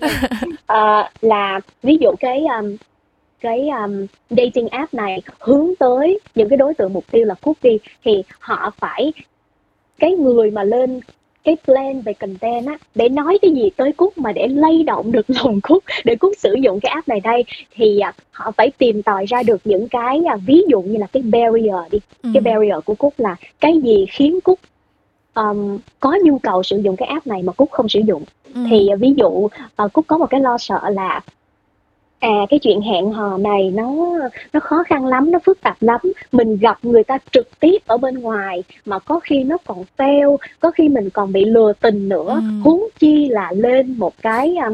[0.66, 2.76] à, Là ví dụ cái um,
[3.40, 7.56] cái um, dating app này hướng tới những cái đối tượng mục tiêu là Cúc
[7.62, 9.12] đi Thì họ phải
[9.98, 11.00] cái người mà lên
[11.44, 15.12] cái plan về content á để nói cái gì tới cúc mà để lay động
[15.12, 18.70] được lòng cúc để cúc sử dụng cái app này đây thì à, họ phải
[18.78, 22.30] tìm tòi ra được những cái à, ví dụ như là cái barrier đi ừ.
[22.34, 24.58] cái barrier của cúc là cái gì khiến cúc
[25.34, 28.60] um, có nhu cầu sử dụng cái app này mà cúc không sử dụng ừ.
[28.70, 31.20] thì à, ví dụ uh, cúc có một cái lo sợ là
[32.24, 33.94] à cái chuyện hẹn hò này nó
[34.52, 36.00] nó khó khăn lắm nó phức tạp lắm
[36.32, 40.36] mình gặp người ta trực tiếp ở bên ngoài mà có khi nó còn fail
[40.60, 42.40] có khi mình còn bị lừa tình nữa ừ.
[42.64, 44.68] huống chi là lên một cái à,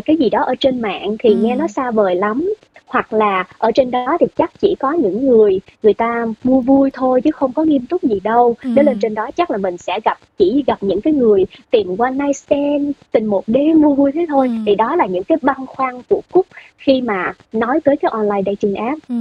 [0.00, 1.36] cái gì đó ở trên mạng thì ừ.
[1.42, 2.54] nghe nó xa vời lắm
[2.86, 6.90] hoặc là ở trên đó thì chắc chỉ có những người người ta mua vui
[6.92, 8.70] thôi chứ không có nghiêm túc gì đâu ừ.
[8.74, 11.96] đến lên trên đó chắc là mình sẽ gặp chỉ gặp những cái người tìm
[11.98, 14.54] one night stand tình một đêm mua vui thế thôi ừ.
[14.66, 16.46] thì đó là những cái băn khoăn của cúc
[16.78, 19.14] khi mà nói tới cái online dating app ừ.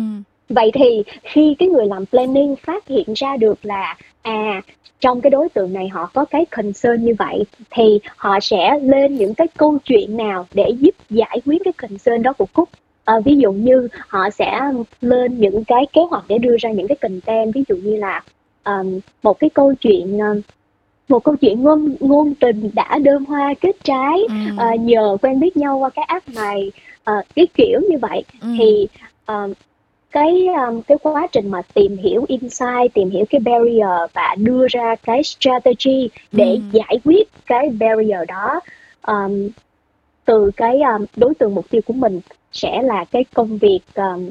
[0.52, 4.62] Vậy thì khi cái người làm planning phát hiện ra được là à
[5.00, 9.16] trong cái đối tượng này họ có cái concern như vậy thì họ sẽ lên
[9.16, 12.70] những cái câu chuyện nào để giúp giải quyết cái concern đó của cúc
[13.06, 14.60] à, ví dụ như họ sẽ
[15.02, 18.24] lên những cái kế hoạch để đưa ra những cái content ví dụ như là
[18.64, 20.42] um, một cái câu chuyện um,
[21.10, 24.36] một câu chuyện ngôn ngôn tình đã đơm hoa kết trái ừ.
[24.74, 26.72] uh, nhờ quen biết nhau qua cái app này
[27.12, 28.48] uh, cái kiểu như vậy ừ.
[28.58, 28.88] thì
[29.28, 29.54] um,
[30.12, 34.68] cái um, cái quá trình mà tìm hiểu insight tìm hiểu cái barrier và đưa
[34.70, 36.60] ra cái strategy để ừ.
[36.72, 38.60] giải quyết cái barrier đó
[39.08, 39.50] um,
[40.26, 42.22] từ cái um, đối tượng mục tiêu của mình
[42.52, 44.30] sẽ là cái công việc um,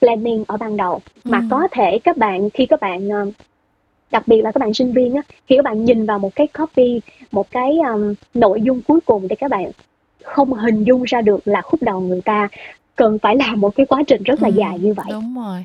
[0.00, 1.44] planning ở ban đầu mà ừ.
[1.50, 3.30] có thể các bạn khi các bạn um,
[4.10, 6.46] đặc biệt là các bạn sinh viên á khi các bạn nhìn vào một cái
[6.46, 7.00] copy
[7.32, 9.70] một cái um, nội dung cuối cùng thì các bạn
[10.22, 12.48] không hình dung ra được là khúc đầu người ta
[12.96, 15.06] cần phải làm một cái quá trình rất là ừ, dài như vậy.
[15.10, 15.64] đúng rồi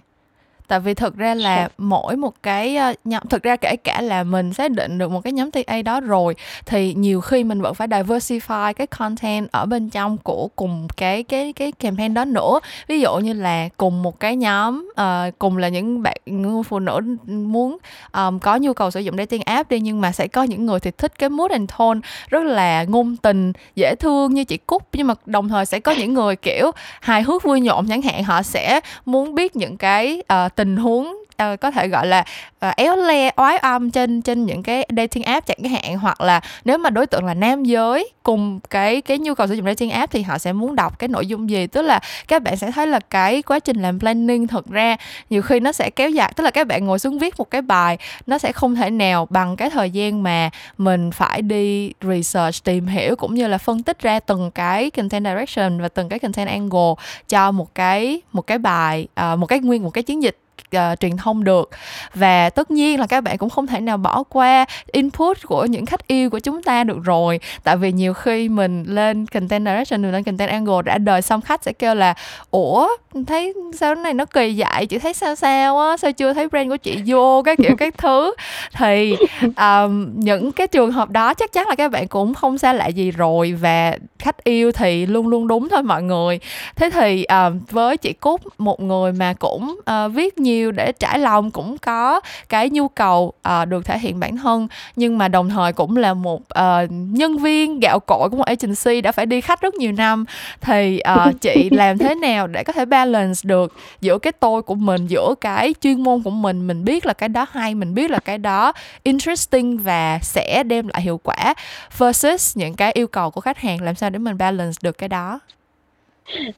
[0.67, 1.67] tại vì thực ra là dạ.
[1.77, 5.21] mỗi một cái ờ, nhóm thực ra kể cả là mình xác định được một
[5.23, 9.65] cái nhóm TA đó rồi thì nhiều khi mình vẫn phải diversify cái content ở
[9.65, 14.03] bên trong của cùng cái cái cái campaign đó nữa ví dụ như là cùng
[14.03, 16.17] một cái nhóm uh, cùng là những bạn
[16.63, 17.77] phụ nữ muốn
[18.13, 20.79] um, có nhu cầu sử dụng dating app đi nhưng mà sẽ có những người
[20.79, 21.99] thì thích cái mood and tone
[22.29, 25.91] rất là ngôn tình dễ thương như chị cúc nhưng mà đồng thời sẽ có
[25.91, 30.21] những người kiểu hài hước vui nhộn chẳng hạn họ sẽ muốn biết những cái
[30.45, 32.25] uh, tình huống uh, có thể gọi là
[32.65, 36.41] uh, éo le oái âm trên trên những cái dating app chẳng hạn hoặc là
[36.65, 39.89] nếu mà đối tượng là nam giới cùng cái cái nhu cầu sử dụng dating
[39.89, 41.67] app thì họ sẽ muốn đọc cái nội dung gì.
[41.67, 44.95] Tức là các bạn sẽ thấy là cái quá trình làm planning thực ra
[45.29, 47.61] nhiều khi nó sẽ kéo dài tức là các bạn ngồi xuống viết một cái
[47.61, 52.63] bài nó sẽ không thể nào bằng cái thời gian mà mình phải đi research
[52.63, 56.19] tìm hiểu cũng như là phân tích ra từng cái content direction và từng cái
[56.19, 56.93] content angle
[57.29, 60.37] cho một cái một cái bài uh, một cái nguyên một cái chiến dịch
[60.75, 61.69] uh, truyền thông được.
[62.13, 65.85] Và tất nhiên là các bạn cũng không thể nào bỏ qua input của những
[65.85, 67.39] khách yêu của chúng ta được rồi.
[67.63, 71.41] Tại vì nhiều khi mình lên content direction mình lên content angle đã đời xong
[71.41, 72.13] khách sẽ kêu là
[72.51, 72.87] ủa
[73.27, 74.85] thấy sao cái này nó kỳ vậy?
[74.85, 75.97] Chị thấy sao sao á?
[75.97, 77.41] Sao chưa thấy brand của chị vô?
[77.45, 78.33] Cái kiểu các thứ.
[78.73, 79.15] Thì
[79.57, 82.87] um, những cái trường hợp đó chắc chắn là các bạn cũng không xa lạ
[82.87, 83.53] gì rồi.
[83.53, 86.39] Và khách yêu thì luôn luôn đúng thôi mọi người.
[86.75, 91.19] Thế thì um, với chị cúc một người mà cũng uh, viết nhiều để trải
[91.19, 94.67] lòng cũng có cái nhu cầu uh, được thể hiện bản thân.
[94.95, 99.01] Nhưng mà đồng thời cũng là một uh, nhân viên gạo cội của một agency
[99.01, 100.25] đã phải đi khách rất nhiều năm.
[100.61, 104.75] Thì uh, chị làm thế nào để có thể balance được giữa cái tôi của
[104.75, 106.67] mình giữa cái chuyên môn của mình?
[106.67, 110.87] Mình biết là cái đó hay mình biết là cái đó interesting và sẽ đem
[110.87, 111.53] lại hiệu quả
[111.97, 115.09] versus những cái yêu cầu của khách hàng làm sao để mình balance được cái
[115.09, 115.39] đó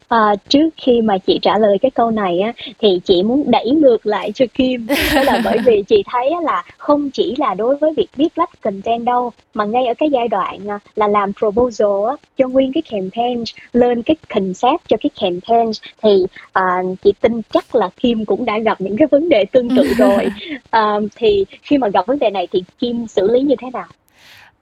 [0.08, 3.72] À, trước khi mà chị trả lời cái câu này á, thì chị muốn đẩy
[3.72, 7.54] ngược lại cho Kim đó là bởi vì chị thấy á, là không chỉ là
[7.54, 11.08] đối với việc viết lách content đâu mà ngay ở cái giai đoạn à, là
[11.08, 15.72] làm proposal á, cho nguyên cái campaign lên cái concept cho cái campaign
[16.04, 19.70] thì à, chị tin chắc là Kim cũng đã gặp những cái vấn đề tương
[19.76, 20.28] tự rồi
[20.70, 23.88] à, thì khi mà gặp vấn đề này thì Kim xử lý như thế nào?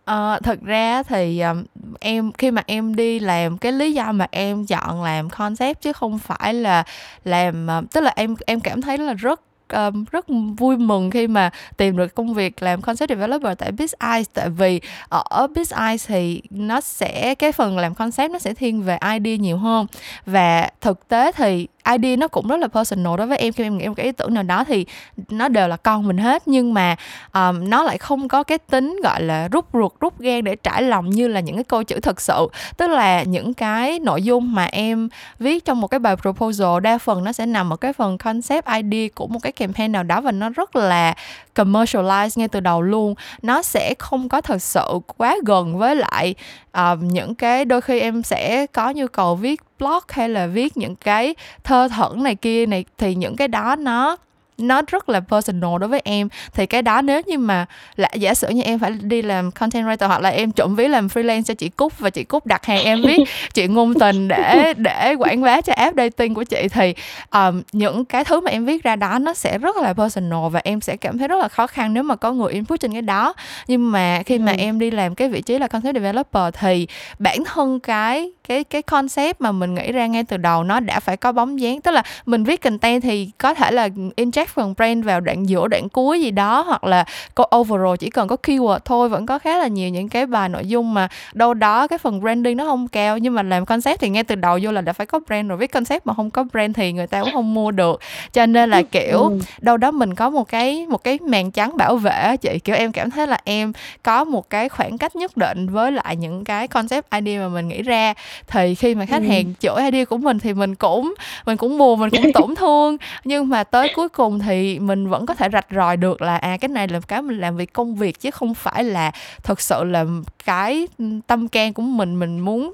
[0.06, 1.64] Ờ, thực ra thì um,
[2.00, 5.94] em khi mà em đi làm cái lý do mà em chọn làm concept chứ
[5.94, 6.84] không phải là
[7.24, 9.42] làm uh, tức là em em cảm thấy là rất
[9.74, 10.26] um, rất
[10.58, 14.82] vui mừng khi mà tìm được công việc làm concept developer tại BizEye tại vì
[15.10, 19.58] ở BizEye thì nó sẽ cái phần làm concept nó sẽ thiên về idea nhiều
[19.58, 19.86] hơn.
[20.26, 23.54] Và thực tế thì idea nó cũng rất là personal đối với em.
[23.54, 24.86] Khi em nghĩ một cái ý tưởng nào đó thì
[25.30, 26.44] nó đều là con mình hết.
[26.46, 26.96] Nhưng mà
[27.34, 30.82] um, nó lại không có cái tính gọi là rút ruột rút gan để trải
[30.82, 32.48] lòng như là những cái câu chữ thật sự.
[32.78, 36.98] Tức là những cái nội dung mà em viết trong một cái bài proposal đa
[36.98, 40.22] phần nó sẽ nằm ở cái phần concept idea của một cái campaign nào đó
[40.22, 41.16] và nó rất là
[41.56, 43.16] commercialize ngay từ đầu luôn.
[43.42, 46.36] Nó sẽ không có thật sự quá gần với lại
[46.78, 50.78] uh, những cái đôi khi em sẽ có nhu cầu viết blog hay là viết
[50.78, 54.18] những cái thơ thẩn này kia này thì những cái đó nó
[54.58, 58.34] nó rất là personal đối với em thì cái đó nếu như mà là giả
[58.34, 61.44] sử như em phải đi làm content writer hoặc là em trộm ví làm freelance
[61.44, 63.20] cho chị Cúc và chị Cúc đặt hàng em viết
[63.54, 66.94] chuyện ngôn tình để để quảng bá cho app dating của chị thì
[67.32, 70.62] um, những cái thứ mà em viết ra đó nó sẽ rất là personal và
[70.64, 73.02] em sẽ cảm thấy rất là khó khăn nếu mà có người input trên cái
[73.02, 73.34] đó
[73.68, 74.58] nhưng mà khi mà ừ.
[74.58, 76.88] em đi làm cái vị trí là content developer thì
[77.20, 81.00] bản thân cái cái cái concept mà mình nghĩ ra ngay từ đầu nó đã
[81.00, 81.82] phải có bóng dáng.
[81.82, 85.68] Tức là mình viết content thì có thể là inject phần brand vào đoạn giữa
[85.68, 87.06] đoạn cuối gì đó hoặc là
[87.36, 90.50] có overall chỉ cần có keyword thôi vẫn có khá là nhiều những cái bài
[90.50, 93.18] nội dung mà đâu đó cái phần branding nó không cao.
[93.18, 95.58] Nhưng mà làm concept thì ngay từ đầu vô là đã phải có brand rồi.
[95.58, 98.00] Viết concept mà không có brand thì người ta cũng không mua được.
[98.34, 99.40] Cho nên là kiểu ừ.
[99.60, 102.60] đâu đó mình có một cái một cái màn trắng bảo vệ chị.
[102.60, 106.16] Kiểu em cảm thấy là em có một cái khoảng cách nhất định với lại
[106.16, 108.14] những cái concept idea mà mình nghĩ ra
[108.48, 109.28] thì khi mà khách ừ.
[109.28, 111.14] hàng chửi idea của mình thì mình cũng
[111.46, 115.26] mình cũng buồn mình cũng tổn thương nhưng mà tới cuối cùng thì mình vẫn
[115.26, 117.96] có thể rạch ròi được là à cái này là cái mình làm vì công
[117.96, 119.12] việc chứ không phải là
[119.44, 120.06] thật sự là
[120.46, 120.88] cái
[121.28, 122.74] tâm can của mình mình muốn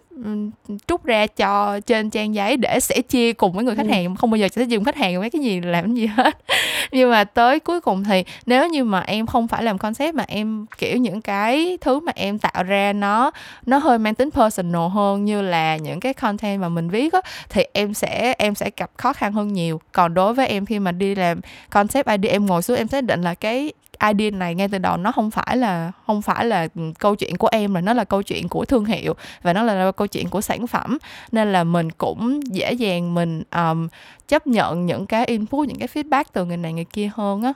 [0.87, 3.91] trút ra cho trên trang giấy để sẽ chia cùng với người khách ừ.
[3.91, 6.37] hàng không bao giờ sẽ dùng khách hàng mấy cái gì làm cái gì hết
[6.91, 10.25] nhưng mà tới cuối cùng thì nếu như mà em không phải làm concept mà
[10.27, 13.31] em kiểu những cái thứ mà em tạo ra nó
[13.65, 17.21] nó hơi mang tính personal hơn như là những cái content mà mình viết á
[17.49, 20.79] thì em sẽ em sẽ gặp khó khăn hơn nhiều còn đối với em khi
[20.79, 23.73] mà đi làm concept idea em ngồi xuống em xác định là cái
[24.09, 26.67] idea này ngay từ đầu nó không phải là không phải là
[26.99, 29.91] câu chuyện của em mà nó là câu chuyện của thương hiệu và nó là
[29.91, 30.97] câu chuyện của sản phẩm
[31.31, 33.87] nên là mình cũng dễ dàng mình um,
[34.27, 37.53] chấp nhận những cái input những cái feedback từ người này người kia hơn á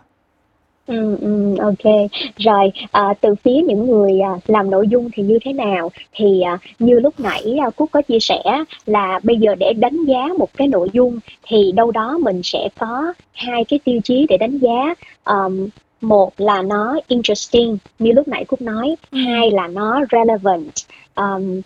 [0.87, 1.93] Ừ, ừ ok.
[2.37, 5.91] Rồi, à, từ phía những người, à, làm nội dung thì như thế nào?
[6.13, 8.43] Thì, à, như lúc nãy, à, Cúc có chia sẻ
[8.85, 12.69] là bây giờ để đánh giá một cái nội dung thì đâu đó mình sẽ
[12.79, 14.95] có hai cái tiêu chí để đánh giá.
[15.23, 15.67] Ờm,
[16.01, 19.17] một là nó interesting như lúc nãy Cúc nói, ừ.
[19.17, 20.73] hai là nó relevant.
[21.13, 21.61] Ờm,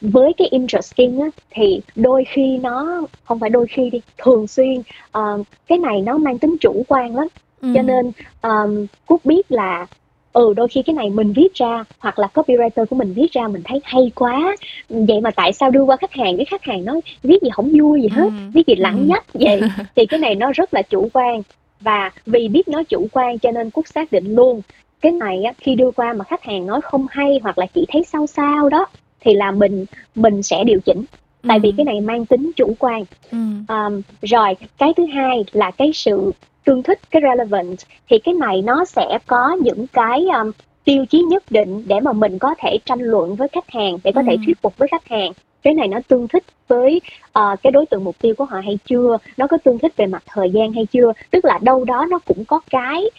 [0.00, 4.82] với cái interesting á, thì đôi khi nó không phải đôi khi đi, thường xuyên,
[5.12, 7.26] ờ, cái này nó mang tính chủ quan lắm.
[7.62, 7.74] Ừm.
[7.74, 9.86] Cho nên, ờm, Cúc biết là,
[10.32, 13.48] ừ, đôi khi cái này mình viết ra hoặc là copywriter của mình viết ra
[13.48, 14.56] mình thấy hay quá,
[14.88, 17.72] vậy mà tại sao đưa qua khách hàng, cái khách hàng nói viết gì không
[17.80, 19.08] vui gì hết, Ừm, viết gì lẳng ừm.
[19.08, 19.60] nhách vậy,
[19.96, 21.42] thì cái này nó rất là chủ quan.
[21.80, 24.62] Và vì biết nó chủ quan cho nên Cúc xác định luôn,
[25.00, 27.86] cái này á, khi đưa qua mà khách hàng nói không hay hoặc là chỉ
[27.88, 28.86] thấy sao sao đó,
[29.20, 31.04] thì là mình mình sẽ điều chỉnh,
[31.48, 33.04] tại vì cái này mang tính chủ quan.
[33.30, 33.64] Ừm.
[33.68, 36.32] Ờm, rồi cái thứ hai là cái sự
[36.64, 40.50] tương thích cái relevant thì cái này nó sẽ có những cái um,
[40.84, 44.12] tiêu chí nhất định để mà mình có thể tranh luận với khách hàng để
[44.12, 44.24] có ừ.
[44.28, 47.86] thể thuyết phục với khách hàng cái này nó tương thích với uh, cái đối
[47.86, 49.18] tượng mục tiêu của họ hay chưa?
[49.36, 51.12] Nó có tương thích về mặt thời gian hay chưa?
[51.30, 53.10] Tức là đâu đó nó cũng có cái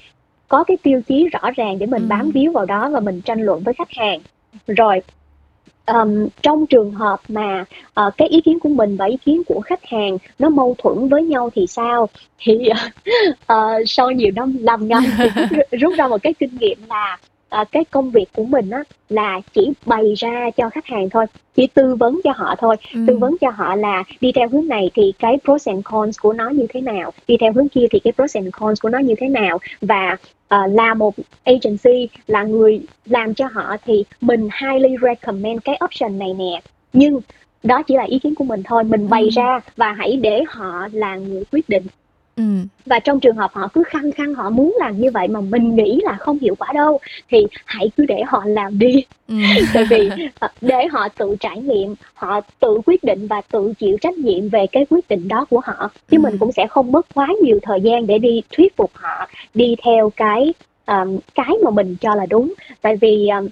[0.47, 2.07] có cái tiêu chí rõ ràng để mình ừ.
[2.09, 4.19] bám víu vào đó và mình tranh luận với khách hàng.
[4.67, 5.01] Rồi
[5.85, 9.61] um, trong trường hợp mà uh, cái ý kiến của mình và ý kiến của
[9.65, 12.09] khách hàng nó mâu thuẫn với nhau thì sao?
[12.39, 12.69] Thì
[13.53, 15.03] uh, sau nhiều năm làm rút,
[15.71, 17.17] rút ra một cái kinh nghiệm là
[17.61, 21.25] uh, cái công việc của mình á là chỉ bày ra cho khách hàng thôi
[21.55, 22.99] chỉ tư vấn cho họ thôi ừ.
[23.07, 26.33] tư vấn cho họ là đi theo hướng này thì cái pros and cons của
[26.33, 28.99] nó như thế nào đi theo hướng kia thì cái pros and cons của nó
[28.99, 30.17] như thế nào và
[30.55, 36.19] uh, là một agency là người làm cho họ thì mình highly recommend cái option
[36.19, 36.61] này nè
[36.93, 37.21] nhưng
[37.63, 39.29] đó chỉ là ý kiến của mình thôi mình bày ừ.
[39.29, 41.83] ra và hãy để họ là người quyết định
[42.35, 42.43] Ừ.
[42.85, 45.75] Và trong trường hợp họ cứ khăng khăng họ muốn làm như vậy mà mình
[45.75, 49.03] nghĩ là không hiệu quả đâu thì hãy cứ để họ làm đi.
[49.27, 49.35] Ừ.
[49.73, 53.97] Tại vì ờ, để họ tự trải nghiệm, họ tự quyết định và tự chịu
[54.01, 55.89] trách nhiệm về cái quyết định đó của họ.
[56.09, 56.21] Chứ ừ.
[56.21, 59.75] mình cũng sẽ không mất quá nhiều thời gian để đi thuyết phục họ đi
[59.83, 60.53] theo cái
[60.85, 62.53] um, cái mà mình cho là đúng.
[62.81, 63.47] Tại vì um,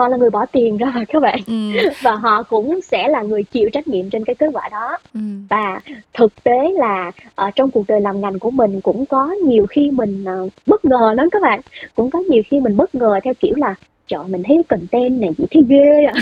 [0.00, 1.54] họ là người bỏ tiền ra mà các bạn ừ.
[2.02, 5.20] và họ cũng sẽ là người chịu trách nhiệm trên cái kết quả đó ừ.
[5.48, 5.80] và
[6.14, 9.66] thực tế là ở ờ, trong cuộc đời làm ngành của mình cũng có nhiều
[9.66, 11.60] khi mình uh, bất ngờ lắm các bạn
[11.94, 13.74] cũng có nhiều khi mình bất ngờ theo kiểu là
[14.06, 16.14] trời mình thấy content này chỉ thấy ghê à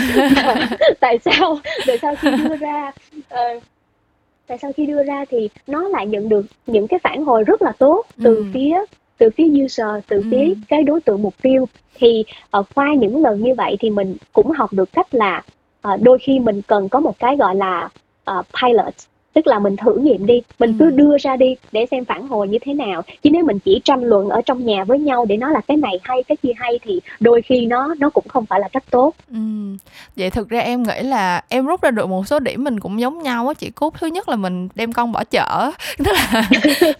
[0.99, 3.63] tại sao tại sao khi đưa ra uh,
[4.47, 7.61] tại sao khi đưa ra thì nó lại nhận được những cái phản hồi rất
[7.61, 8.45] là tốt từ ừ.
[8.53, 8.77] phía
[9.19, 10.23] từ phía user từ ừ.
[10.31, 12.23] phía cái đối tượng mục tiêu thì
[12.57, 15.43] uh, qua những lần như vậy thì mình cũng học được cách là
[15.93, 17.89] uh, đôi khi mình cần có một cái gọi là
[18.31, 18.93] uh, pilot
[19.33, 22.47] tức là mình thử nghiệm đi mình cứ đưa ra đi để xem phản hồi
[22.47, 23.01] như thế nào.
[23.23, 25.77] Chứ nếu mình chỉ tranh luận ở trong nhà với nhau để nói là cái
[25.77, 28.83] này hay cái kia hay thì đôi khi nó nó cũng không phải là cách
[28.89, 29.13] tốt.
[29.31, 29.37] Ừ.
[30.15, 32.99] vậy thực ra em nghĩ là em rút ra được một số điểm mình cũng
[32.99, 33.53] giống nhau á.
[33.53, 36.49] Chị cúc thứ nhất là mình đem con bỏ chợ tức là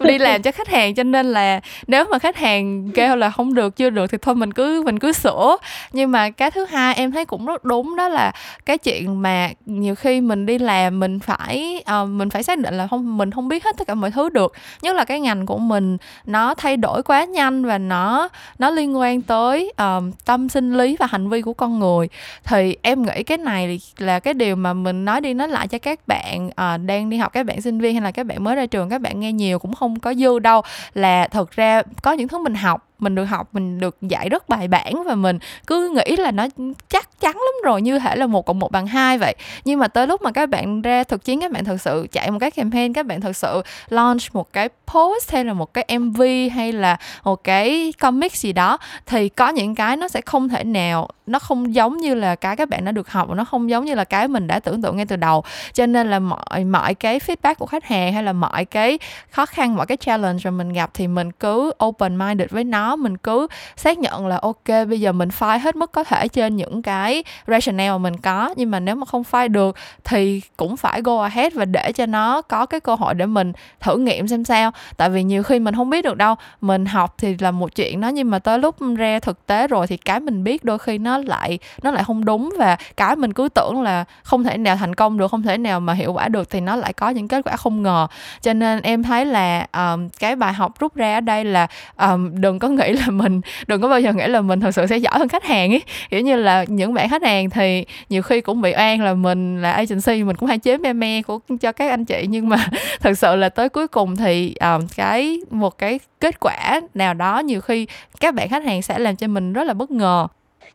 [0.00, 3.54] đi làm cho khách hàng cho nên là nếu mà khách hàng kêu là không
[3.54, 5.56] được chưa được thì thôi mình cứ mình cứ sửa.
[5.92, 8.32] Nhưng mà cái thứ hai em thấy cũng rất đúng đó là
[8.66, 12.74] cái chuyện mà nhiều khi mình đi làm mình phải uh, mình phải xác định
[12.74, 14.52] là không mình không biết hết tất cả mọi thứ được.
[14.82, 18.28] Nhất là cái ngành của mình nó thay đổi quá nhanh và nó
[18.58, 22.08] nó liên quan tới um, tâm sinh lý và hành vi của con người.
[22.44, 25.78] Thì em nghĩ cái này là cái điều mà mình nói đi nói lại cho
[25.78, 28.56] các bạn uh, đang đi học các bạn sinh viên hay là các bạn mới
[28.56, 30.62] ra trường các bạn nghe nhiều cũng không có dư đâu.
[30.94, 34.48] Là thật ra có những thứ mình học mình được học, mình được dạy rất
[34.48, 36.46] bài bản và mình cứ nghĩ là nó
[36.88, 39.34] chắc chắn lắm rồi, như thể là một cộng một bằng hai vậy.
[39.64, 42.30] Nhưng mà tới lúc mà các bạn ra thực chiến, các bạn thực sự chạy
[42.30, 45.98] một cái campaign, các bạn thực sự launch một cái post hay là một cái
[45.98, 46.22] mv
[46.54, 50.64] hay là một cái comic gì đó, thì có những cái nó sẽ không thể
[50.64, 53.84] nào nó không giống như là cái các bạn đã được học nó không giống
[53.84, 55.44] như là cái mình đã tưởng tượng ngay từ đầu.
[55.72, 58.98] Cho nên là mọi mọi cái feedback của khách hàng hay là mọi cái
[59.30, 62.96] khó khăn, mọi cái challenge mà mình gặp thì mình cứ open minded với nó,
[62.96, 66.56] mình cứ xác nhận là, ok, bây giờ mình file hết mức có thể trên
[66.56, 68.54] những cái rationale mà mình có.
[68.56, 72.06] Nhưng mà nếu mà không file được thì cũng phải go ahead và để cho
[72.06, 74.70] nó có cái cơ hội để mình thử nghiệm xem sao.
[74.96, 78.00] Tại vì nhiều khi mình không biết được đâu, mình học thì là một chuyện
[78.00, 80.98] đó nhưng mà tới lúc ra thực tế rồi thì cái mình biết đôi khi
[80.98, 84.76] nó lại nó lại không đúng và cái mình cứ tưởng là không thể nào
[84.76, 87.28] thành công được không thể nào mà hiệu quả được thì nó lại có những
[87.28, 88.06] kết quả không ngờ.
[88.40, 91.66] Cho nên em thấy là um, cái bài học rút ra ở đây là
[91.96, 94.86] um, đừng có nghĩ là mình đừng có bao giờ nghĩ là mình thật sự
[94.86, 95.82] sẽ giỏi hơn khách hàng ấy.
[96.10, 99.62] Kiểu như là những bạn khách hàng thì nhiều khi cũng bị oan là mình
[99.62, 102.26] là agency mình cũng hay chế me me của cho các anh chị.
[102.28, 102.56] Nhưng mà
[103.00, 107.38] thật sự là tới cuối cùng thì um, cái một cái kết quả nào đó
[107.38, 107.86] nhiều khi
[108.20, 110.26] các bạn khách hàng sẽ làm cho mình rất là bất ngờ.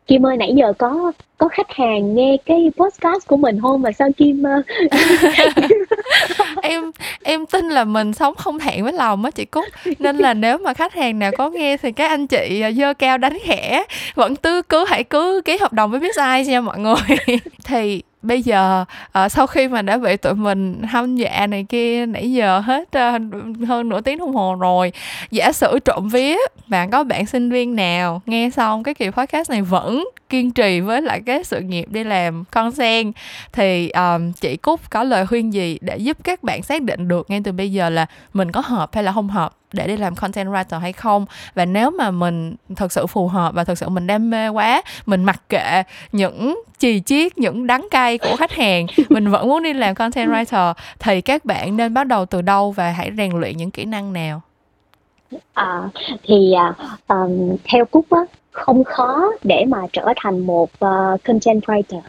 [0.08, 3.82] Kim ơi, nãy giờ có có khách hàng nghe cái podcast của mình không?
[3.82, 4.62] Mà sao Kim ờ,
[6.62, 6.92] em
[7.24, 9.66] em tin là mình sống không hẹn với lòng á chị Cúc.
[10.00, 12.94] Nên là nếu mà khách hàng nào có nghe thì các anh chị ờ, dơ
[12.94, 13.84] cao đánh khẽ.
[14.16, 17.18] Vẫn cứ cứ, hãy cứ ký hợp đồng với biết Ai nha mọi người.
[17.64, 18.86] Thì bây giờ
[19.26, 22.84] uh, sau khi mà đã bị tụi mình hâm dạ này kia nãy giờ hết
[22.98, 23.22] uh,
[23.68, 24.92] hơn nửa tiếng đồng hồ rồi.
[25.32, 29.52] Giả sử trộm vía bạn có bạn sinh viên nào nghe xong cái kỳ podcast
[29.52, 33.12] này vẫn kiên trì với lại cái sự nghiệp đi làm con sen
[33.52, 37.30] thì um, chị Cúc có lời khuyên gì để giúp các bạn xác định được
[37.30, 39.54] ngay từ bây giờ là mình có hợp hay là không hợp?
[39.76, 41.26] Để đi làm content writer hay không.
[41.54, 44.82] Và nếu mà mình thật sự phù hợp và thật sự mình đam mê quá
[45.06, 49.64] mình mặc kệ những chì chiết những đắng cay của khách hàng mình vẫn muốn
[49.64, 53.32] đi làm content writer thì các bạn nên bắt đầu từ đâu và hãy rèn
[53.40, 54.42] luyện những kỹ năng nào?
[55.54, 55.90] À,
[56.24, 56.54] thì
[57.08, 58.20] um, theo cúc á
[58.52, 62.02] không khó để mà trở thành một uh, content writer.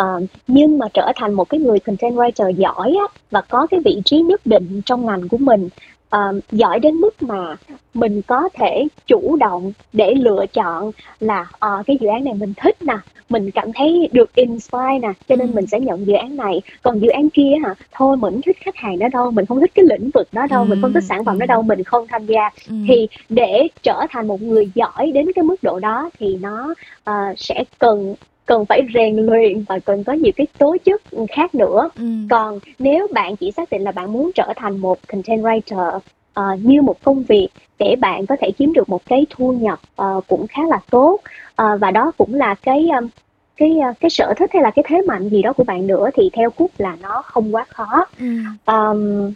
[0.00, 3.80] Uh, nhưng mà trở thành một cái người content writer giỏi á, và có cái
[3.84, 5.68] vị trí nhất định trong ngành của mình
[6.16, 7.56] uh, giỏi đến mức mà
[7.94, 10.90] mình có thể chủ động để lựa chọn
[11.20, 12.96] là uh, cái dự án này mình thích nè
[13.28, 15.54] mình cảm thấy được inspire nè cho nên ừ.
[15.54, 18.76] mình sẽ nhận dự án này còn dự án kia hả thôi mình thích khách
[18.76, 20.66] hàng đó đâu mình không thích cái lĩnh vực đó đâu ừ.
[20.68, 22.74] mình không thích sản phẩm đó đâu mình không tham gia ừ.
[22.88, 26.74] thì để trở thành một người giỏi đến cái mức độ đó thì nó
[27.10, 28.14] uh, sẽ cần
[28.46, 32.04] cần phải rèn luyện và cần có nhiều cái tố chất khác nữa ừ.
[32.30, 36.60] còn nếu bạn chỉ xác định là bạn muốn trở thành một content writer uh,
[36.64, 40.26] như một công việc để bạn có thể kiếm được một cái thu nhập uh,
[40.26, 41.20] cũng khá là tốt
[41.62, 43.08] uh, và đó cũng là cái um,
[43.56, 46.30] cái cái sở thích hay là cái thế mạnh gì đó của bạn nữa thì
[46.32, 48.26] theo cúc là nó không quá khó ừ.
[48.66, 49.32] um,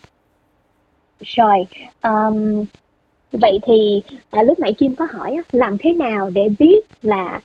[1.20, 1.66] rồi
[2.02, 2.64] um,
[3.32, 7.40] vậy thì à, lúc nãy kim có hỏi làm thế nào để biết là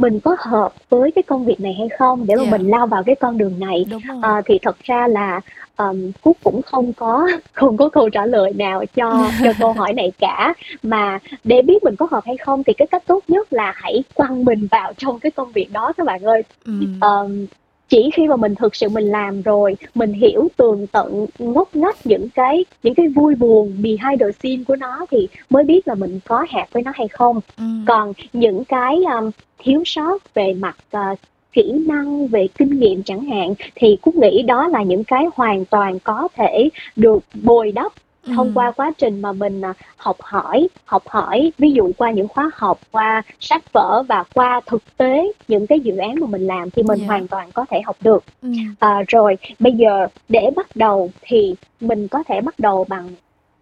[0.00, 2.52] mình có hợp với cái công việc này hay không để mà yeah.
[2.52, 3.84] mình lao vào cái con đường này
[4.22, 5.40] à, thì thật ra là
[5.76, 9.92] um, cúc cũng không có không có câu trả lời nào cho cho câu hỏi
[9.92, 13.52] này cả mà để biết mình có hợp hay không thì cái cách tốt nhất
[13.52, 16.72] là hãy quăng mình vào trong cái công việc đó các bạn ơi ừ.
[17.00, 17.46] um,
[17.90, 22.06] chỉ khi mà mình thực sự mình làm rồi mình hiểu tường tận ngóc ngách
[22.06, 25.94] những cái những cái vui buồn behind the scene của nó thì mới biết là
[25.94, 27.64] mình có hẹp với nó hay không ừ.
[27.86, 31.18] còn những cái um, thiếu sót về mặt uh,
[31.52, 35.64] kỹ năng về kinh nghiệm chẳng hạn thì cúc nghĩ đó là những cái hoàn
[35.64, 37.92] toàn có thể được bồi đắp
[38.26, 42.28] thông qua quá trình mà mình, à, học hỏi học hỏi, ví dụ qua những
[42.28, 46.46] khóa học, qua sách vở và qua thực tế những cái dự án mà mình
[46.46, 47.06] làm thì mình Dạ.
[47.06, 48.24] hoàn toàn có thể học được.
[48.42, 48.52] Ừm.
[48.78, 53.08] À, rồi bây giờ để bắt đầu thì mình có thể bắt đầu bằng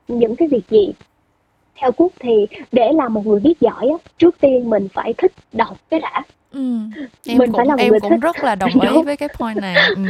[0.08, 0.92] những cái việc gì?
[1.80, 5.32] Theo Cúc thì để làm một người viết giỏi á, trước tiên mình phải thích
[5.52, 6.22] đọc cái đã.
[6.52, 6.90] Ừm,
[7.26, 9.16] em Mình phải cũng là một em người cũng thích rất là đồng ý với
[9.16, 9.76] cái point này.
[9.96, 10.06] Ừm.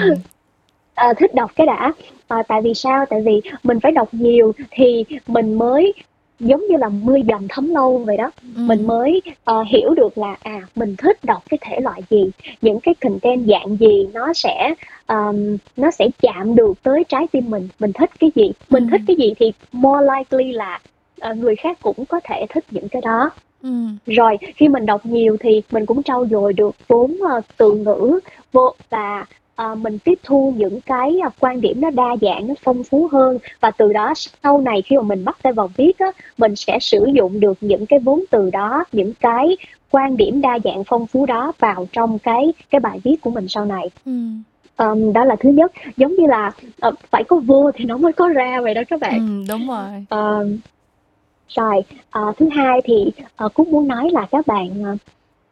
[0.99, 1.93] Ờ, thích đọc cái đã.
[2.29, 3.05] Ờ, tại vì sao?
[3.11, 5.95] Tại vì mình phải đọc nhiều thì mình mới
[6.41, 8.31] giống như là mưa dầm thấm lâu vậy đó.
[8.57, 8.87] Mình Ừm.
[8.87, 12.31] mới, ờ, hiểu được là, à, mình thích đọc cái thể loại gì,
[12.63, 14.75] những cái content dạng gì nó sẽ,
[15.07, 19.01] ờm, nó sẽ chạm được tới trái tim mình, mình thích cái gì, mình thích
[19.01, 19.07] Ừm.
[19.07, 20.79] cái gì thì more likely là,
[21.21, 23.31] ờ, người khác cũng có thể thích những cái đó.
[23.63, 23.97] Ừm.
[24.07, 28.19] Rồi khi mình đọc nhiều thì mình cũng trau dồi được vốn, ơ, từ ngữ
[28.53, 29.25] vô và,
[29.59, 33.09] ờ, mình tiếp thu những cái, a, quan điểm nó đa dạng, nó phong phú
[33.13, 36.07] hơn và từ đó sau này khi mà mình bắt tay vào viết á,
[36.39, 39.57] mình sẽ sử dụng được những cái vốn từ đó, những cái
[39.91, 43.49] quan điểm đa dạng phong phú đó vào trong cái cái bài viết của mình
[43.49, 43.91] sau này.
[44.07, 44.43] Ừm.
[44.77, 48.13] Ờm, đó là thứ nhất, giống như là, ờ, phải có vô thì nó mới
[48.13, 49.19] có ra vậy đó các bạn.
[49.19, 50.07] Ừm, đúng rồi.
[50.09, 50.59] Ờm,
[51.49, 54.97] rồi, ờ, thứ hai thì, ờ, Cúc muốn nói là các bạn,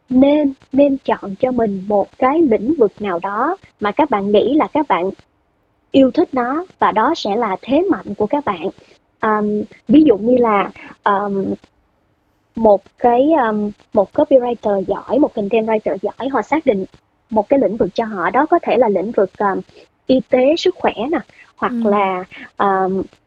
[0.09, 4.55] nên nên chọn cho mình một cái lĩnh vực nào đó mà các bạn nghĩ
[4.55, 5.11] là các bạn
[5.91, 8.69] yêu thích nó và đó sẽ là thế mạnh của các bạn.
[9.21, 10.71] Ờm, ví dụ như là,
[11.03, 11.55] ờm,
[12.57, 16.85] một cái, ờm, một copywriter giỏi, một content writer giỏi, họ xác định
[17.31, 19.61] một cái lĩnh vực cho họ, đó có thể là lĩnh vực, ờm,
[20.07, 21.19] y tế, sức khỏe nè,
[21.57, 21.85] hoặc Ừm.
[21.85, 22.25] là,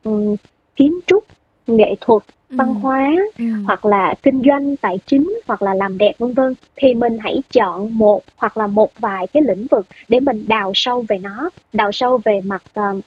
[0.04, 0.36] ừm,
[0.76, 1.24] kiến trúc,
[1.68, 2.76] nghệ thuật, văn Ừm.
[2.82, 3.64] hóa, Ừm.
[3.66, 6.54] hoặc là kinh doanh, tài chính, hoặc là làm đẹp, vân vân.
[6.76, 10.72] Thì mình hãy chọn một hoặc là một vài cái lĩnh vực để mình đào
[10.76, 13.02] sâu về nó, đào sâu về mặt, ờm,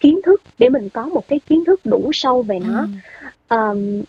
[0.00, 2.80] kiến thức để mình có một cái kiến thức đủ sâu về nó.
[2.80, 2.96] Ừm.
[3.48, 4.02] Ờm.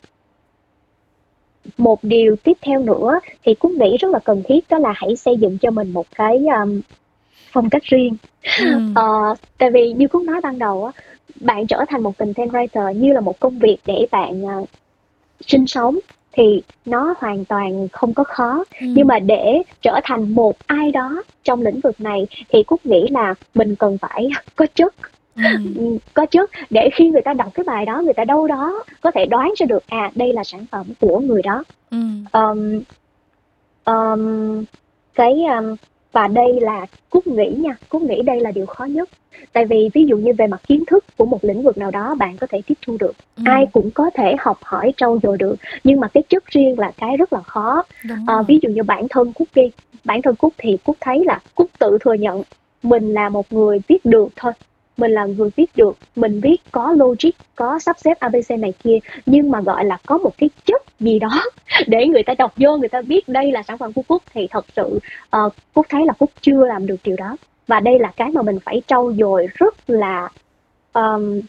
[1.77, 5.15] Một điều tiếp theo nữa thì Cúc nghĩ rất là cần thiết đó là hãy
[5.15, 6.81] xây dựng cho mình một cái, ờm,
[7.55, 8.15] phong cách riêng.
[8.59, 8.93] Ừm.
[8.95, 10.91] Ờ, tại vì như Cúc nói ban đầu á,
[11.41, 14.65] bạn trở thành một content writer như là một công việc để bạn, ờ,
[15.47, 15.99] sinh sống
[16.33, 18.63] thì nó hoàn toàn không có khó.
[18.81, 19.07] Nhưng Ừm.
[19.07, 23.33] mà để trở thành một ai đó trong lĩnh vực này thì Cúc nghĩ là
[23.55, 24.95] mình cần phải có chất.
[25.35, 25.75] Ừm.
[25.77, 28.83] Ừm, có chất để khi người ta đọc cái bài đó, người ta đâu đó
[29.01, 31.63] có thể đoán ra được, à, đây là sản phẩm của người đó.
[31.91, 32.25] Ừm.
[32.31, 32.81] Ờm,
[33.83, 34.63] ờm,
[35.15, 35.75] cái, ờm
[36.15, 39.09] và đây là Cúc nghĩ nha, Cúc nghĩ đây là điều khó nhất.
[39.53, 42.15] Tại vì ví dụ như về mặt kiến thức của một lĩnh vực nào đó
[42.15, 43.11] bạn có thể tiếp thu được,
[43.45, 43.71] ai Ừm.
[43.71, 47.17] cũng có thể học hỏi, trau dồi được, nhưng mà cái chất riêng là cái
[47.17, 47.83] rất là khó.
[48.01, 48.17] Rồi.
[48.47, 49.71] ví dụ như bản thân Cúc đi,
[50.03, 52.43] bản thân Cúc thì Cúc thấy là Cúc tự thừa nhận
[52.83, 54.51] mình là một người viết được thôi,
[54.97, 58.99] mình là người viết được, mình viết có logic, có sắp xếp ABC này kia,
[59.25, 61.43] nhưng mà, gọi là, có một cái chất gì đó
[61.87, 64.47] để người ta đọc vô người ta biết đây là sản phẩm của Cúc thì
[64.51, 67.37] thật sự, ờ, Cúc thấy là Cúc chưa làm được điều đó.
[67.67, 70.29] Và đây là cái mà mình phải trau dồi rất là,
[70.91, 71.41] ờm,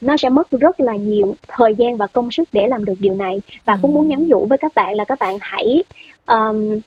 [0.00, 3.14] nó sẽ mất rất là nhiều thời gian và công sức để làm được điều
[3.14, 3.40] này.
[3.64, 4.08] Và Cúc muốn Ừm.
[4.08, 5.84] nhắn nhủ với các bạn là các bạn hãy,
[6.24, 6.78] ờm,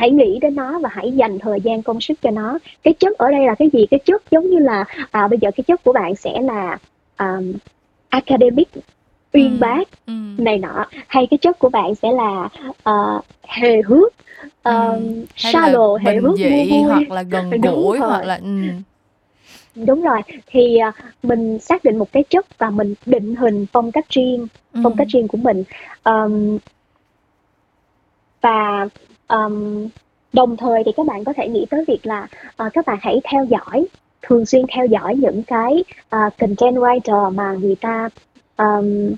[0.00, 2.58] hãy nghĩ đến nó và hãy dành thời gian, công sức cho nó.
[2.82, 3.86] Cái chất ở đây là cái gì?
[3.90, 6.78] Cái chất giống như là, à, bây giờ cái chất của bạn sẽ là,
[7.16, 7.52] ờm,
[8.08, 8.68] academic,
[9.32, 9.60] uyên Ừm.
[9.60, 10.44] bác Ừm.
[10.44, 12.48] này nọ, hay cái chất của bạn sẽ là,
[12.82, 14.12] ờ, hề hước.
[14.64, 16.82] Hay là shallow, hề hước, vui vui.
[16.82, 18.82] hoặc là gần gũi hoặc là ừm.
[19.74, 20.92] Đúng rồi, thì, à,
[21.22, 24.46] mình xác định một cái chất và mình định hình phong cách riêng,
[24.82, 25.64] phong cách riêng của mình.
[26.02, 26.58] Ờm.
[28.40, 28.88] Và,
[29.30, 29.86] ờm,
[30.32, 32.26] đồng thời thì các bạn có thể nghĩ tới việc là,
[32.56, 33.86] ờ, các bạn hãy theo dõi,
[34.22, 38.08] thường xuyên theo dõi những cái, à, content writer mà người ta,
[38.56, 39.10] ờm,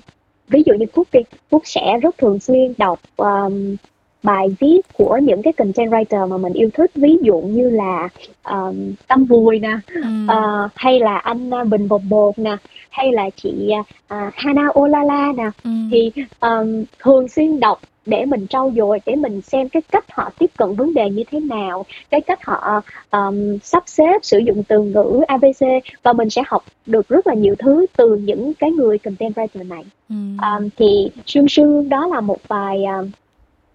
[0.47, 1.19] ví dụ như Cúc đi,
[1.51, 3.75] Cúc sẽ rất thường xuyên đọc, ờm,
[4.23, 8.09] bài viết của những cái content writer mà mình yêu thích, ví dụ như là,
[8.43, 10.27] ờm, Tâm Vùi nè, Ừm.
[10.27, 12.57] ờ, hay là anh, a, Bình Bột Bột nè,
[12.93, 15.49] hay là chị, à, à, Hana Olala nè.
[15.63, 15.89] Ừm.
[15.91, 20.31] Thì, ờm, thường xuyên đọc để mình trau dồi, để mình xem cái cách họ
[20.39, 24.63] tiếp cận vấn đề như thế nào, cái cách họ, ờm, sắp xếp sử dụng
[24.63, 25.61] từ ngữ ABC
[26.03, 29.67] và mình sẽ học được rất là nhiều thứ từ những cái người content writer
[29.67, 29.83] này.
[30.09, 30.37] Ừm.
[30.37, 32.97] Ờm, thì sương sương đó là một vài, à,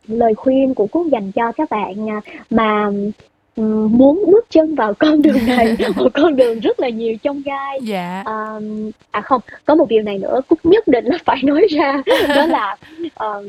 [0.09, 2.91] lời khuyên của Cúc dành cho các bạn, à, mà,
[3.59, 7.43] ừm, muốn bước chân vào con đường này, một con đường rất là nhiều chông
[7.45, 7.79] gai.
[7.83, 8.23] Dạ.
[8.25, 12.03] Ờm, à, không, có một điều này nữa Cúc nhất định là phải nói ra,
[12.29, 12.77] đó là,
[13.15, 13.47] ờm,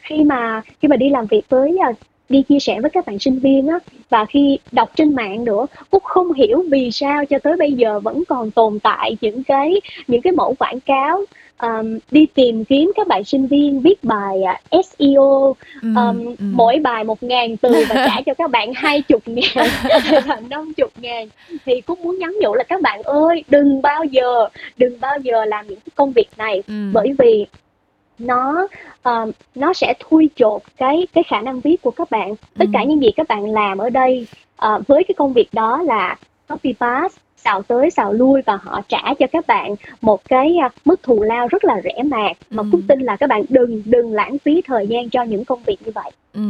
[0.00, 1.92] khi mà khi mà đi làm việc với, a,
[2.28, 5.66] đi chia sẻ với các bạn sinh viên á và khi đọc trên mạng nữa
[5.90, 9.80] Cúc không hiểu vì sao cho tới bây giờ vẫn còn tồn tại những cái
[10.06, 11.24] những cái mẫu quảng cáo
[11.62, 14.36] um, đi tìm kiếm các bạn sinh viên viết bài
[14.78, 16.44] uh, SEO um, ừ, ừ.
[16.52, 19.68] mỗi bài một ngàn từ và trả cho các bạn hai chục ngàn
[20.50, 21.28] năm chục ngàn.
[21.64, 25.44] Thì cũng muốn nhắn nhủ là các bạn ơi đừng bao giờ đừng bao giờ
[25.44, 26.62] làm những cái công việc này.
[26.66, 26.90] Ừ.
[26.92, 27.46] bởi vì
[28.18, 28.66] nó
[29.04, 32.34] um, nó sẽ thui chột cái cái khả năng viết của các bạn.
[32.58, 34.26] Tất cả những gì các bạn làm ở đây
[34.66, 36.16] uh, với cái công việc đó là
[36.48, 40.68] copy paste xào tới xào lui và họ trả cho các bạn một cái à,
[40.84, 42.36] mức thù lao rất là rẻ mạt.
[42.50, 42.68] Mà ừ.
[42.72, 45.76] Phúc tin là các bạn đừng đừng lãng phí thời gian cho những công việc
[45.84, 46.10] như vậy.
[46.34, 46.40] Ừ,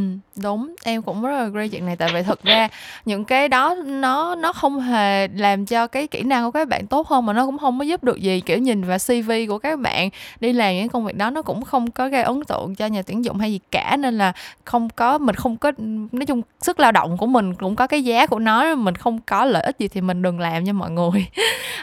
[0.43, 1.97] đúng, em cũng rất là agree chuyện này.
[1.97, 2.69] Tại vì thực ra
[3.05, 6.87] những cái đó nó nó không hề làm cho cái kỹ năng của các bạn
[6.87, 8.41] tốt hơn mà nó cũng không có giúp được gì.
[8.41, 11.63] Kiểu nhìn vào CV của các bạn đi làm những công việc đó nó cũng
[11.63, 13.97] không có gây ấn tượng cho nhà tuyển dụng hay gì cả.
[13.97, 14.33] Nên là
[14.65, 15.73] không có mình không có
[16.13, 19.21] nói chung sức lao động của mình cũng có cái giá của nó mình không
[19.27, 21.27] có lợi ích gì thì mình đừng làm nha mọi người.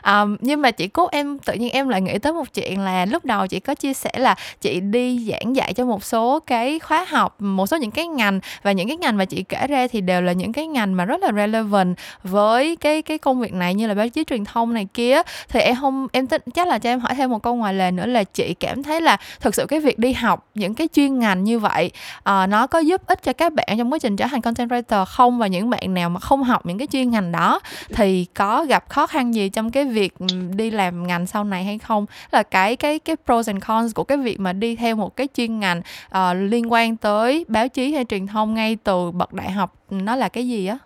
[0.06, 3.06] Um, nhưng mà chị cốt em tự nhiên em lại nghĩ tới một chuyện là
[3.06, 6.80] lúc đầu chị có chia sẻ là chị đi giảng dạy cho một số cái
[6.80, 9.68] khóa học một số những những cái ngành và những cái ngành mà chị kể
[9.68, 13.40] ra thì đều là những cái ngành mà rất là relevant với cái cái công
[13.40, 15.22] việc này như là báo chí truyền thông này kia.
[15.50, 17.92] Thì em không em tính chắc là cho em hỏi thêm một câu ngoài lề
[17.92, 21.20] nữa là chị cảm thấy là thực sự cái việc đi học những cái chuyên
[21.20, 24.28] ngành như vậy uh, nó có giúp ích cho các bạn trong quá trình trở
[24.28, 25.40] thành content writer không?
[25.40, 27.60] Và những bạn nào mà không học những cái chuyên ngành đó
[27.94, 30.14] thì có gặp khó khăn gì trong cái việc
[30.56, 34.04] đi làm ngành sau này hay không là cái cái cái pros and cons của
[34.04, 37.94] cái việc mà đi theo một cái chuyên ngành uh, liên quan tới báo chí
[37.94, 40.78] hay truyền thông ngay từ bậc đại học nó là cái gì á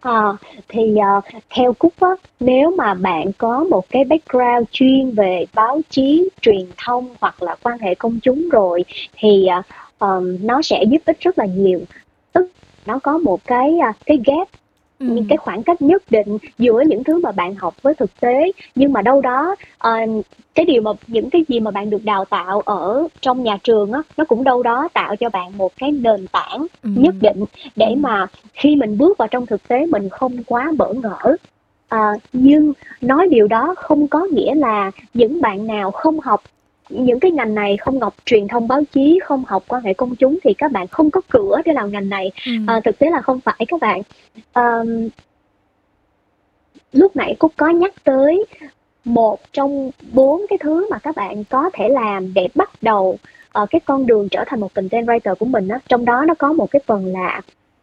[0.00, 0.22] À,
[0.68, 2.08] thì uh, theo Cúc á,
[2.40, 7.56] nếu mà bạn có một cái background chuyên về báo chí, truyền thông hoặc là
[7.62, 8.84] quan hệ công chúng rồi
[9.16, 9.64] thì uh,
[9.98, 11.80] um, nó sẽ giúp ích rất là nhiều.
[12.32, 12.50] Tức
[12.86, 14.48] nó có một cái uh, cái gap
[15.02, 15.14] ừ.
[15.14, 18.52] những cái khoảng cách nhất định giữa những thứ mà bạn học với thực tế
[18.74, 19.54] nhưng mà đâu đó
[19.88, 20.24] uh,
[20.54, 23.92] cái điều mà những cái gì mà bạn được đào tạo ở trong nhà trường
[23.92, 26.90] á nó cũng đâu đó tạo cho bạn một cái nền tảng ừ.
[26.96, 27.44] nhất định
[27.76, 27.96] để ừ.
[27.96, 31.36] mà khi mình bước vào trong thực tế mình không quá bỡ ngỡ
[31.88, 36.42] à, nhưng nói điều đó không có nghĩa là những bạn nào không học
[36.92, 40.16] những cái ngành này không học truyền thông báo chí không học quan hệ công
[40.16, 42.52] chúng thì các bạn không có cửa để làm ngành này ừ.
[42.66, 44.02] à, thực tế là không phải các bạn
[44.52, 44.82] à,
[46.92, 48.44] lúc nãy cúc có nhắc tới
[49.04, 53.18] một trong bốn cái thứ mà các bạn có thể làm để bắt đầu
[53.62, 56.34] uh, cái con đường trở thành một content writer của mình á trong đó nó
[56.34, 57.40] có một cái phần là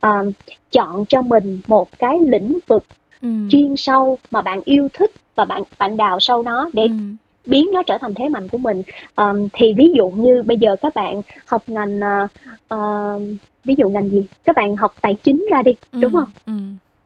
[0.07, 0.33] uh,
[0.71, 2.83] chọn cho mình một cái lĩnh vực
[3.21, 3.29] ừ.
[3.49, 6.89] chuyên sâu mà bạn yêu thích và bạn bạn đào sâu nó để ừ
[7.49, 8.83] biến nó trở thành thế mạnh của mình.
[9.15, 12.29] Um, thì ví dụ như bây giờ các bạn học ngành uh,
[12.73, 13.21] uh,
[13.63, 14.25] ví dụ ngành gì?
[14.43, 16.29] Các bạn học tài chính ra đi ừ, đúng không?
[16.45, 16.53] ừ.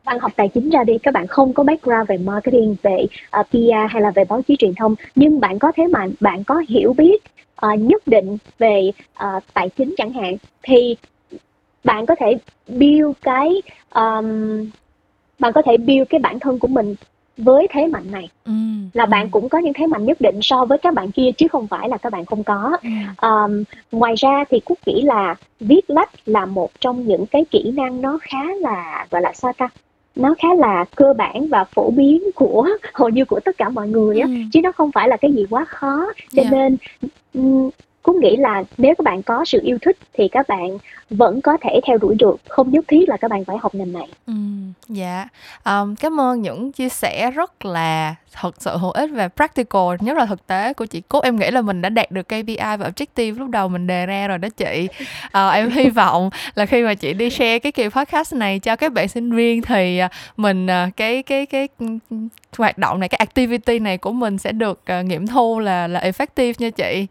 [0.06, 3.06] bạn học tài chính ra đi các bạn không có background về marketing về
[3.40, 6.44] uh, PR hay là về báo chí truyền thông nhưng bạn có thế mạnh bạn
[6.44, 7.24] có hiểu biết
[7.66, 8.92] uh, nhất định về
[9.24, 10.96] uh, tài chính chẳng hạn thì
[11.84, 12.38] bạn có thể
[12.68, 13.62] build cái
[13.96, 14.70] um,
[15.40, 16.96] bạn có thể build cái bản thân của mình
[17.38, 18.52] với thế mạnh này ừ.
[18.94, 19.30] là bạn ừ.
[19.32, 21.90] cũng có những thế mạnh nhất định so với các bạn kia chứ không phải
[21.90, 22.90] là các bạn không có ừ.
[23.28, 27.72] um, ngoài ra thì cúc nghĩ là viết lách là một trong những cái kỹ
[27.74, 29.70] năng nó khá là gọi là sao ta
[30.16, 33.88] nó khá là cơ bản và phổ biến của hầu như của tất cả mọi
[33.88, 34.34] người á ừ.
[34.54, 36.54] chứ nó không phải là cái gì quá khó cho yeah.
[36.54, 36.78] nên
[38.04, 40.78] cũng nghĩ là nếu các bạn có sự yêu thích thì các bạn
[41.10, 42.36] vẫn có thể theo đuổi được.
[42.50, 44.08] Không nhất thiết là các bạn phải học ngành này.
[44.28, 44.34] Ừ,
[44.88, 45.28] dạ.
[45.66, 49.96] Um, cảm ơn những chia sẻ rất là thật sự hữu ích và practical.
[50.00, 52.58] Nhất là thực tế của chị cốt em nghĩ là mình đã đạt được KPI
[52.58, 54.88] và objective lúc đầu mình đề ra rồi đó chị.
[55.26, 58.76] Uh, em hy vọng là khi mà chị đi share cái kỳ podcast này cho
[58.76, 61.68] các bạn sinh viên thì uh, mình uh, cái cái cái
[62.58, 66.54] hoạt động này cái activity này của mình sẽ được nghiệm thu là là effective
[66.58, 67.08] nha chị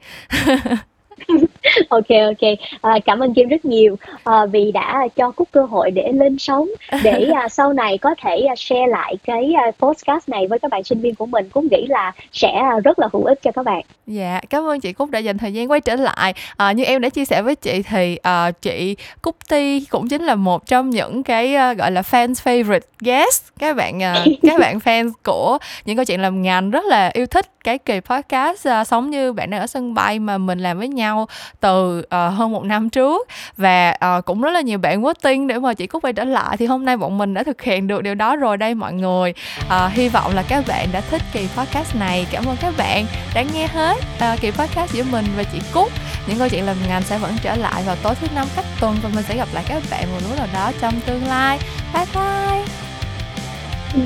[1.89, 2.59] ok ok.
[2.81, 6.39] À, cảm ơn kim rất nhiều à, vì đã cho cúc cơ hội để lên
[6.39, 6.69] sóng
[7.03, 10.71] để à, sau này có thể à, share lại cái à, podcast này với các
[10.71, 11.49] bạn sinh viên của mình.
[11.53, 13.83] Cũng nghĩ là sẽ à, rất là hữu ích cho các bạn.
[14.07, 16.35] Dạ cảm ơn chị cúc đã dành thời gian quay trở lại.
[16.57, 20.23] À, như em đã chia sẻ với chị thì à, chị cúc ti cũng chính
[20.23, 23.45] là một trong những cái à, gọi là fans favorite guest.
[23.59, 27.27] Các bạn à, các bạn fans của những câu chuyện làm ngành rất là yêu
[27.27, 30.79] thích cái kỳ podcast uh, sống như bạn đang ở sân bay mà mình làm
[30.79, 31.29] với nhau
[31.61, 33.29] từ uh, hơn một năm trước.
[33.57, 36.57] Và uh, cũng rất là nhiều bạn voting để mà chị Cúc quay trở lại.
[36.57, 39.35] Thì hôm nay bọn mình đã thực hiện được điều đó rồi đây mọi người.
[39.67, 42.27] Uh, hy vọng là các bạn đã thích kỳ podcast này.
[42.31, 43.97] Cảm ơn các bạn đã nghe hết
[44.33, 45.93] uh, kỳ podcast giữa mình và chị Cúc.
[46.27, 48.97] Những câu chuyện làm ngành sẽ vẫn trở lại vào tối thứ năm cách tuần
[49.03, 51.59] và mình sẽ gặp lại các bạn một lúc nào đó trong tương lai.
[51.95, 52.65] Bye bye.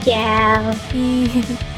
[0.04, 0.62] Chào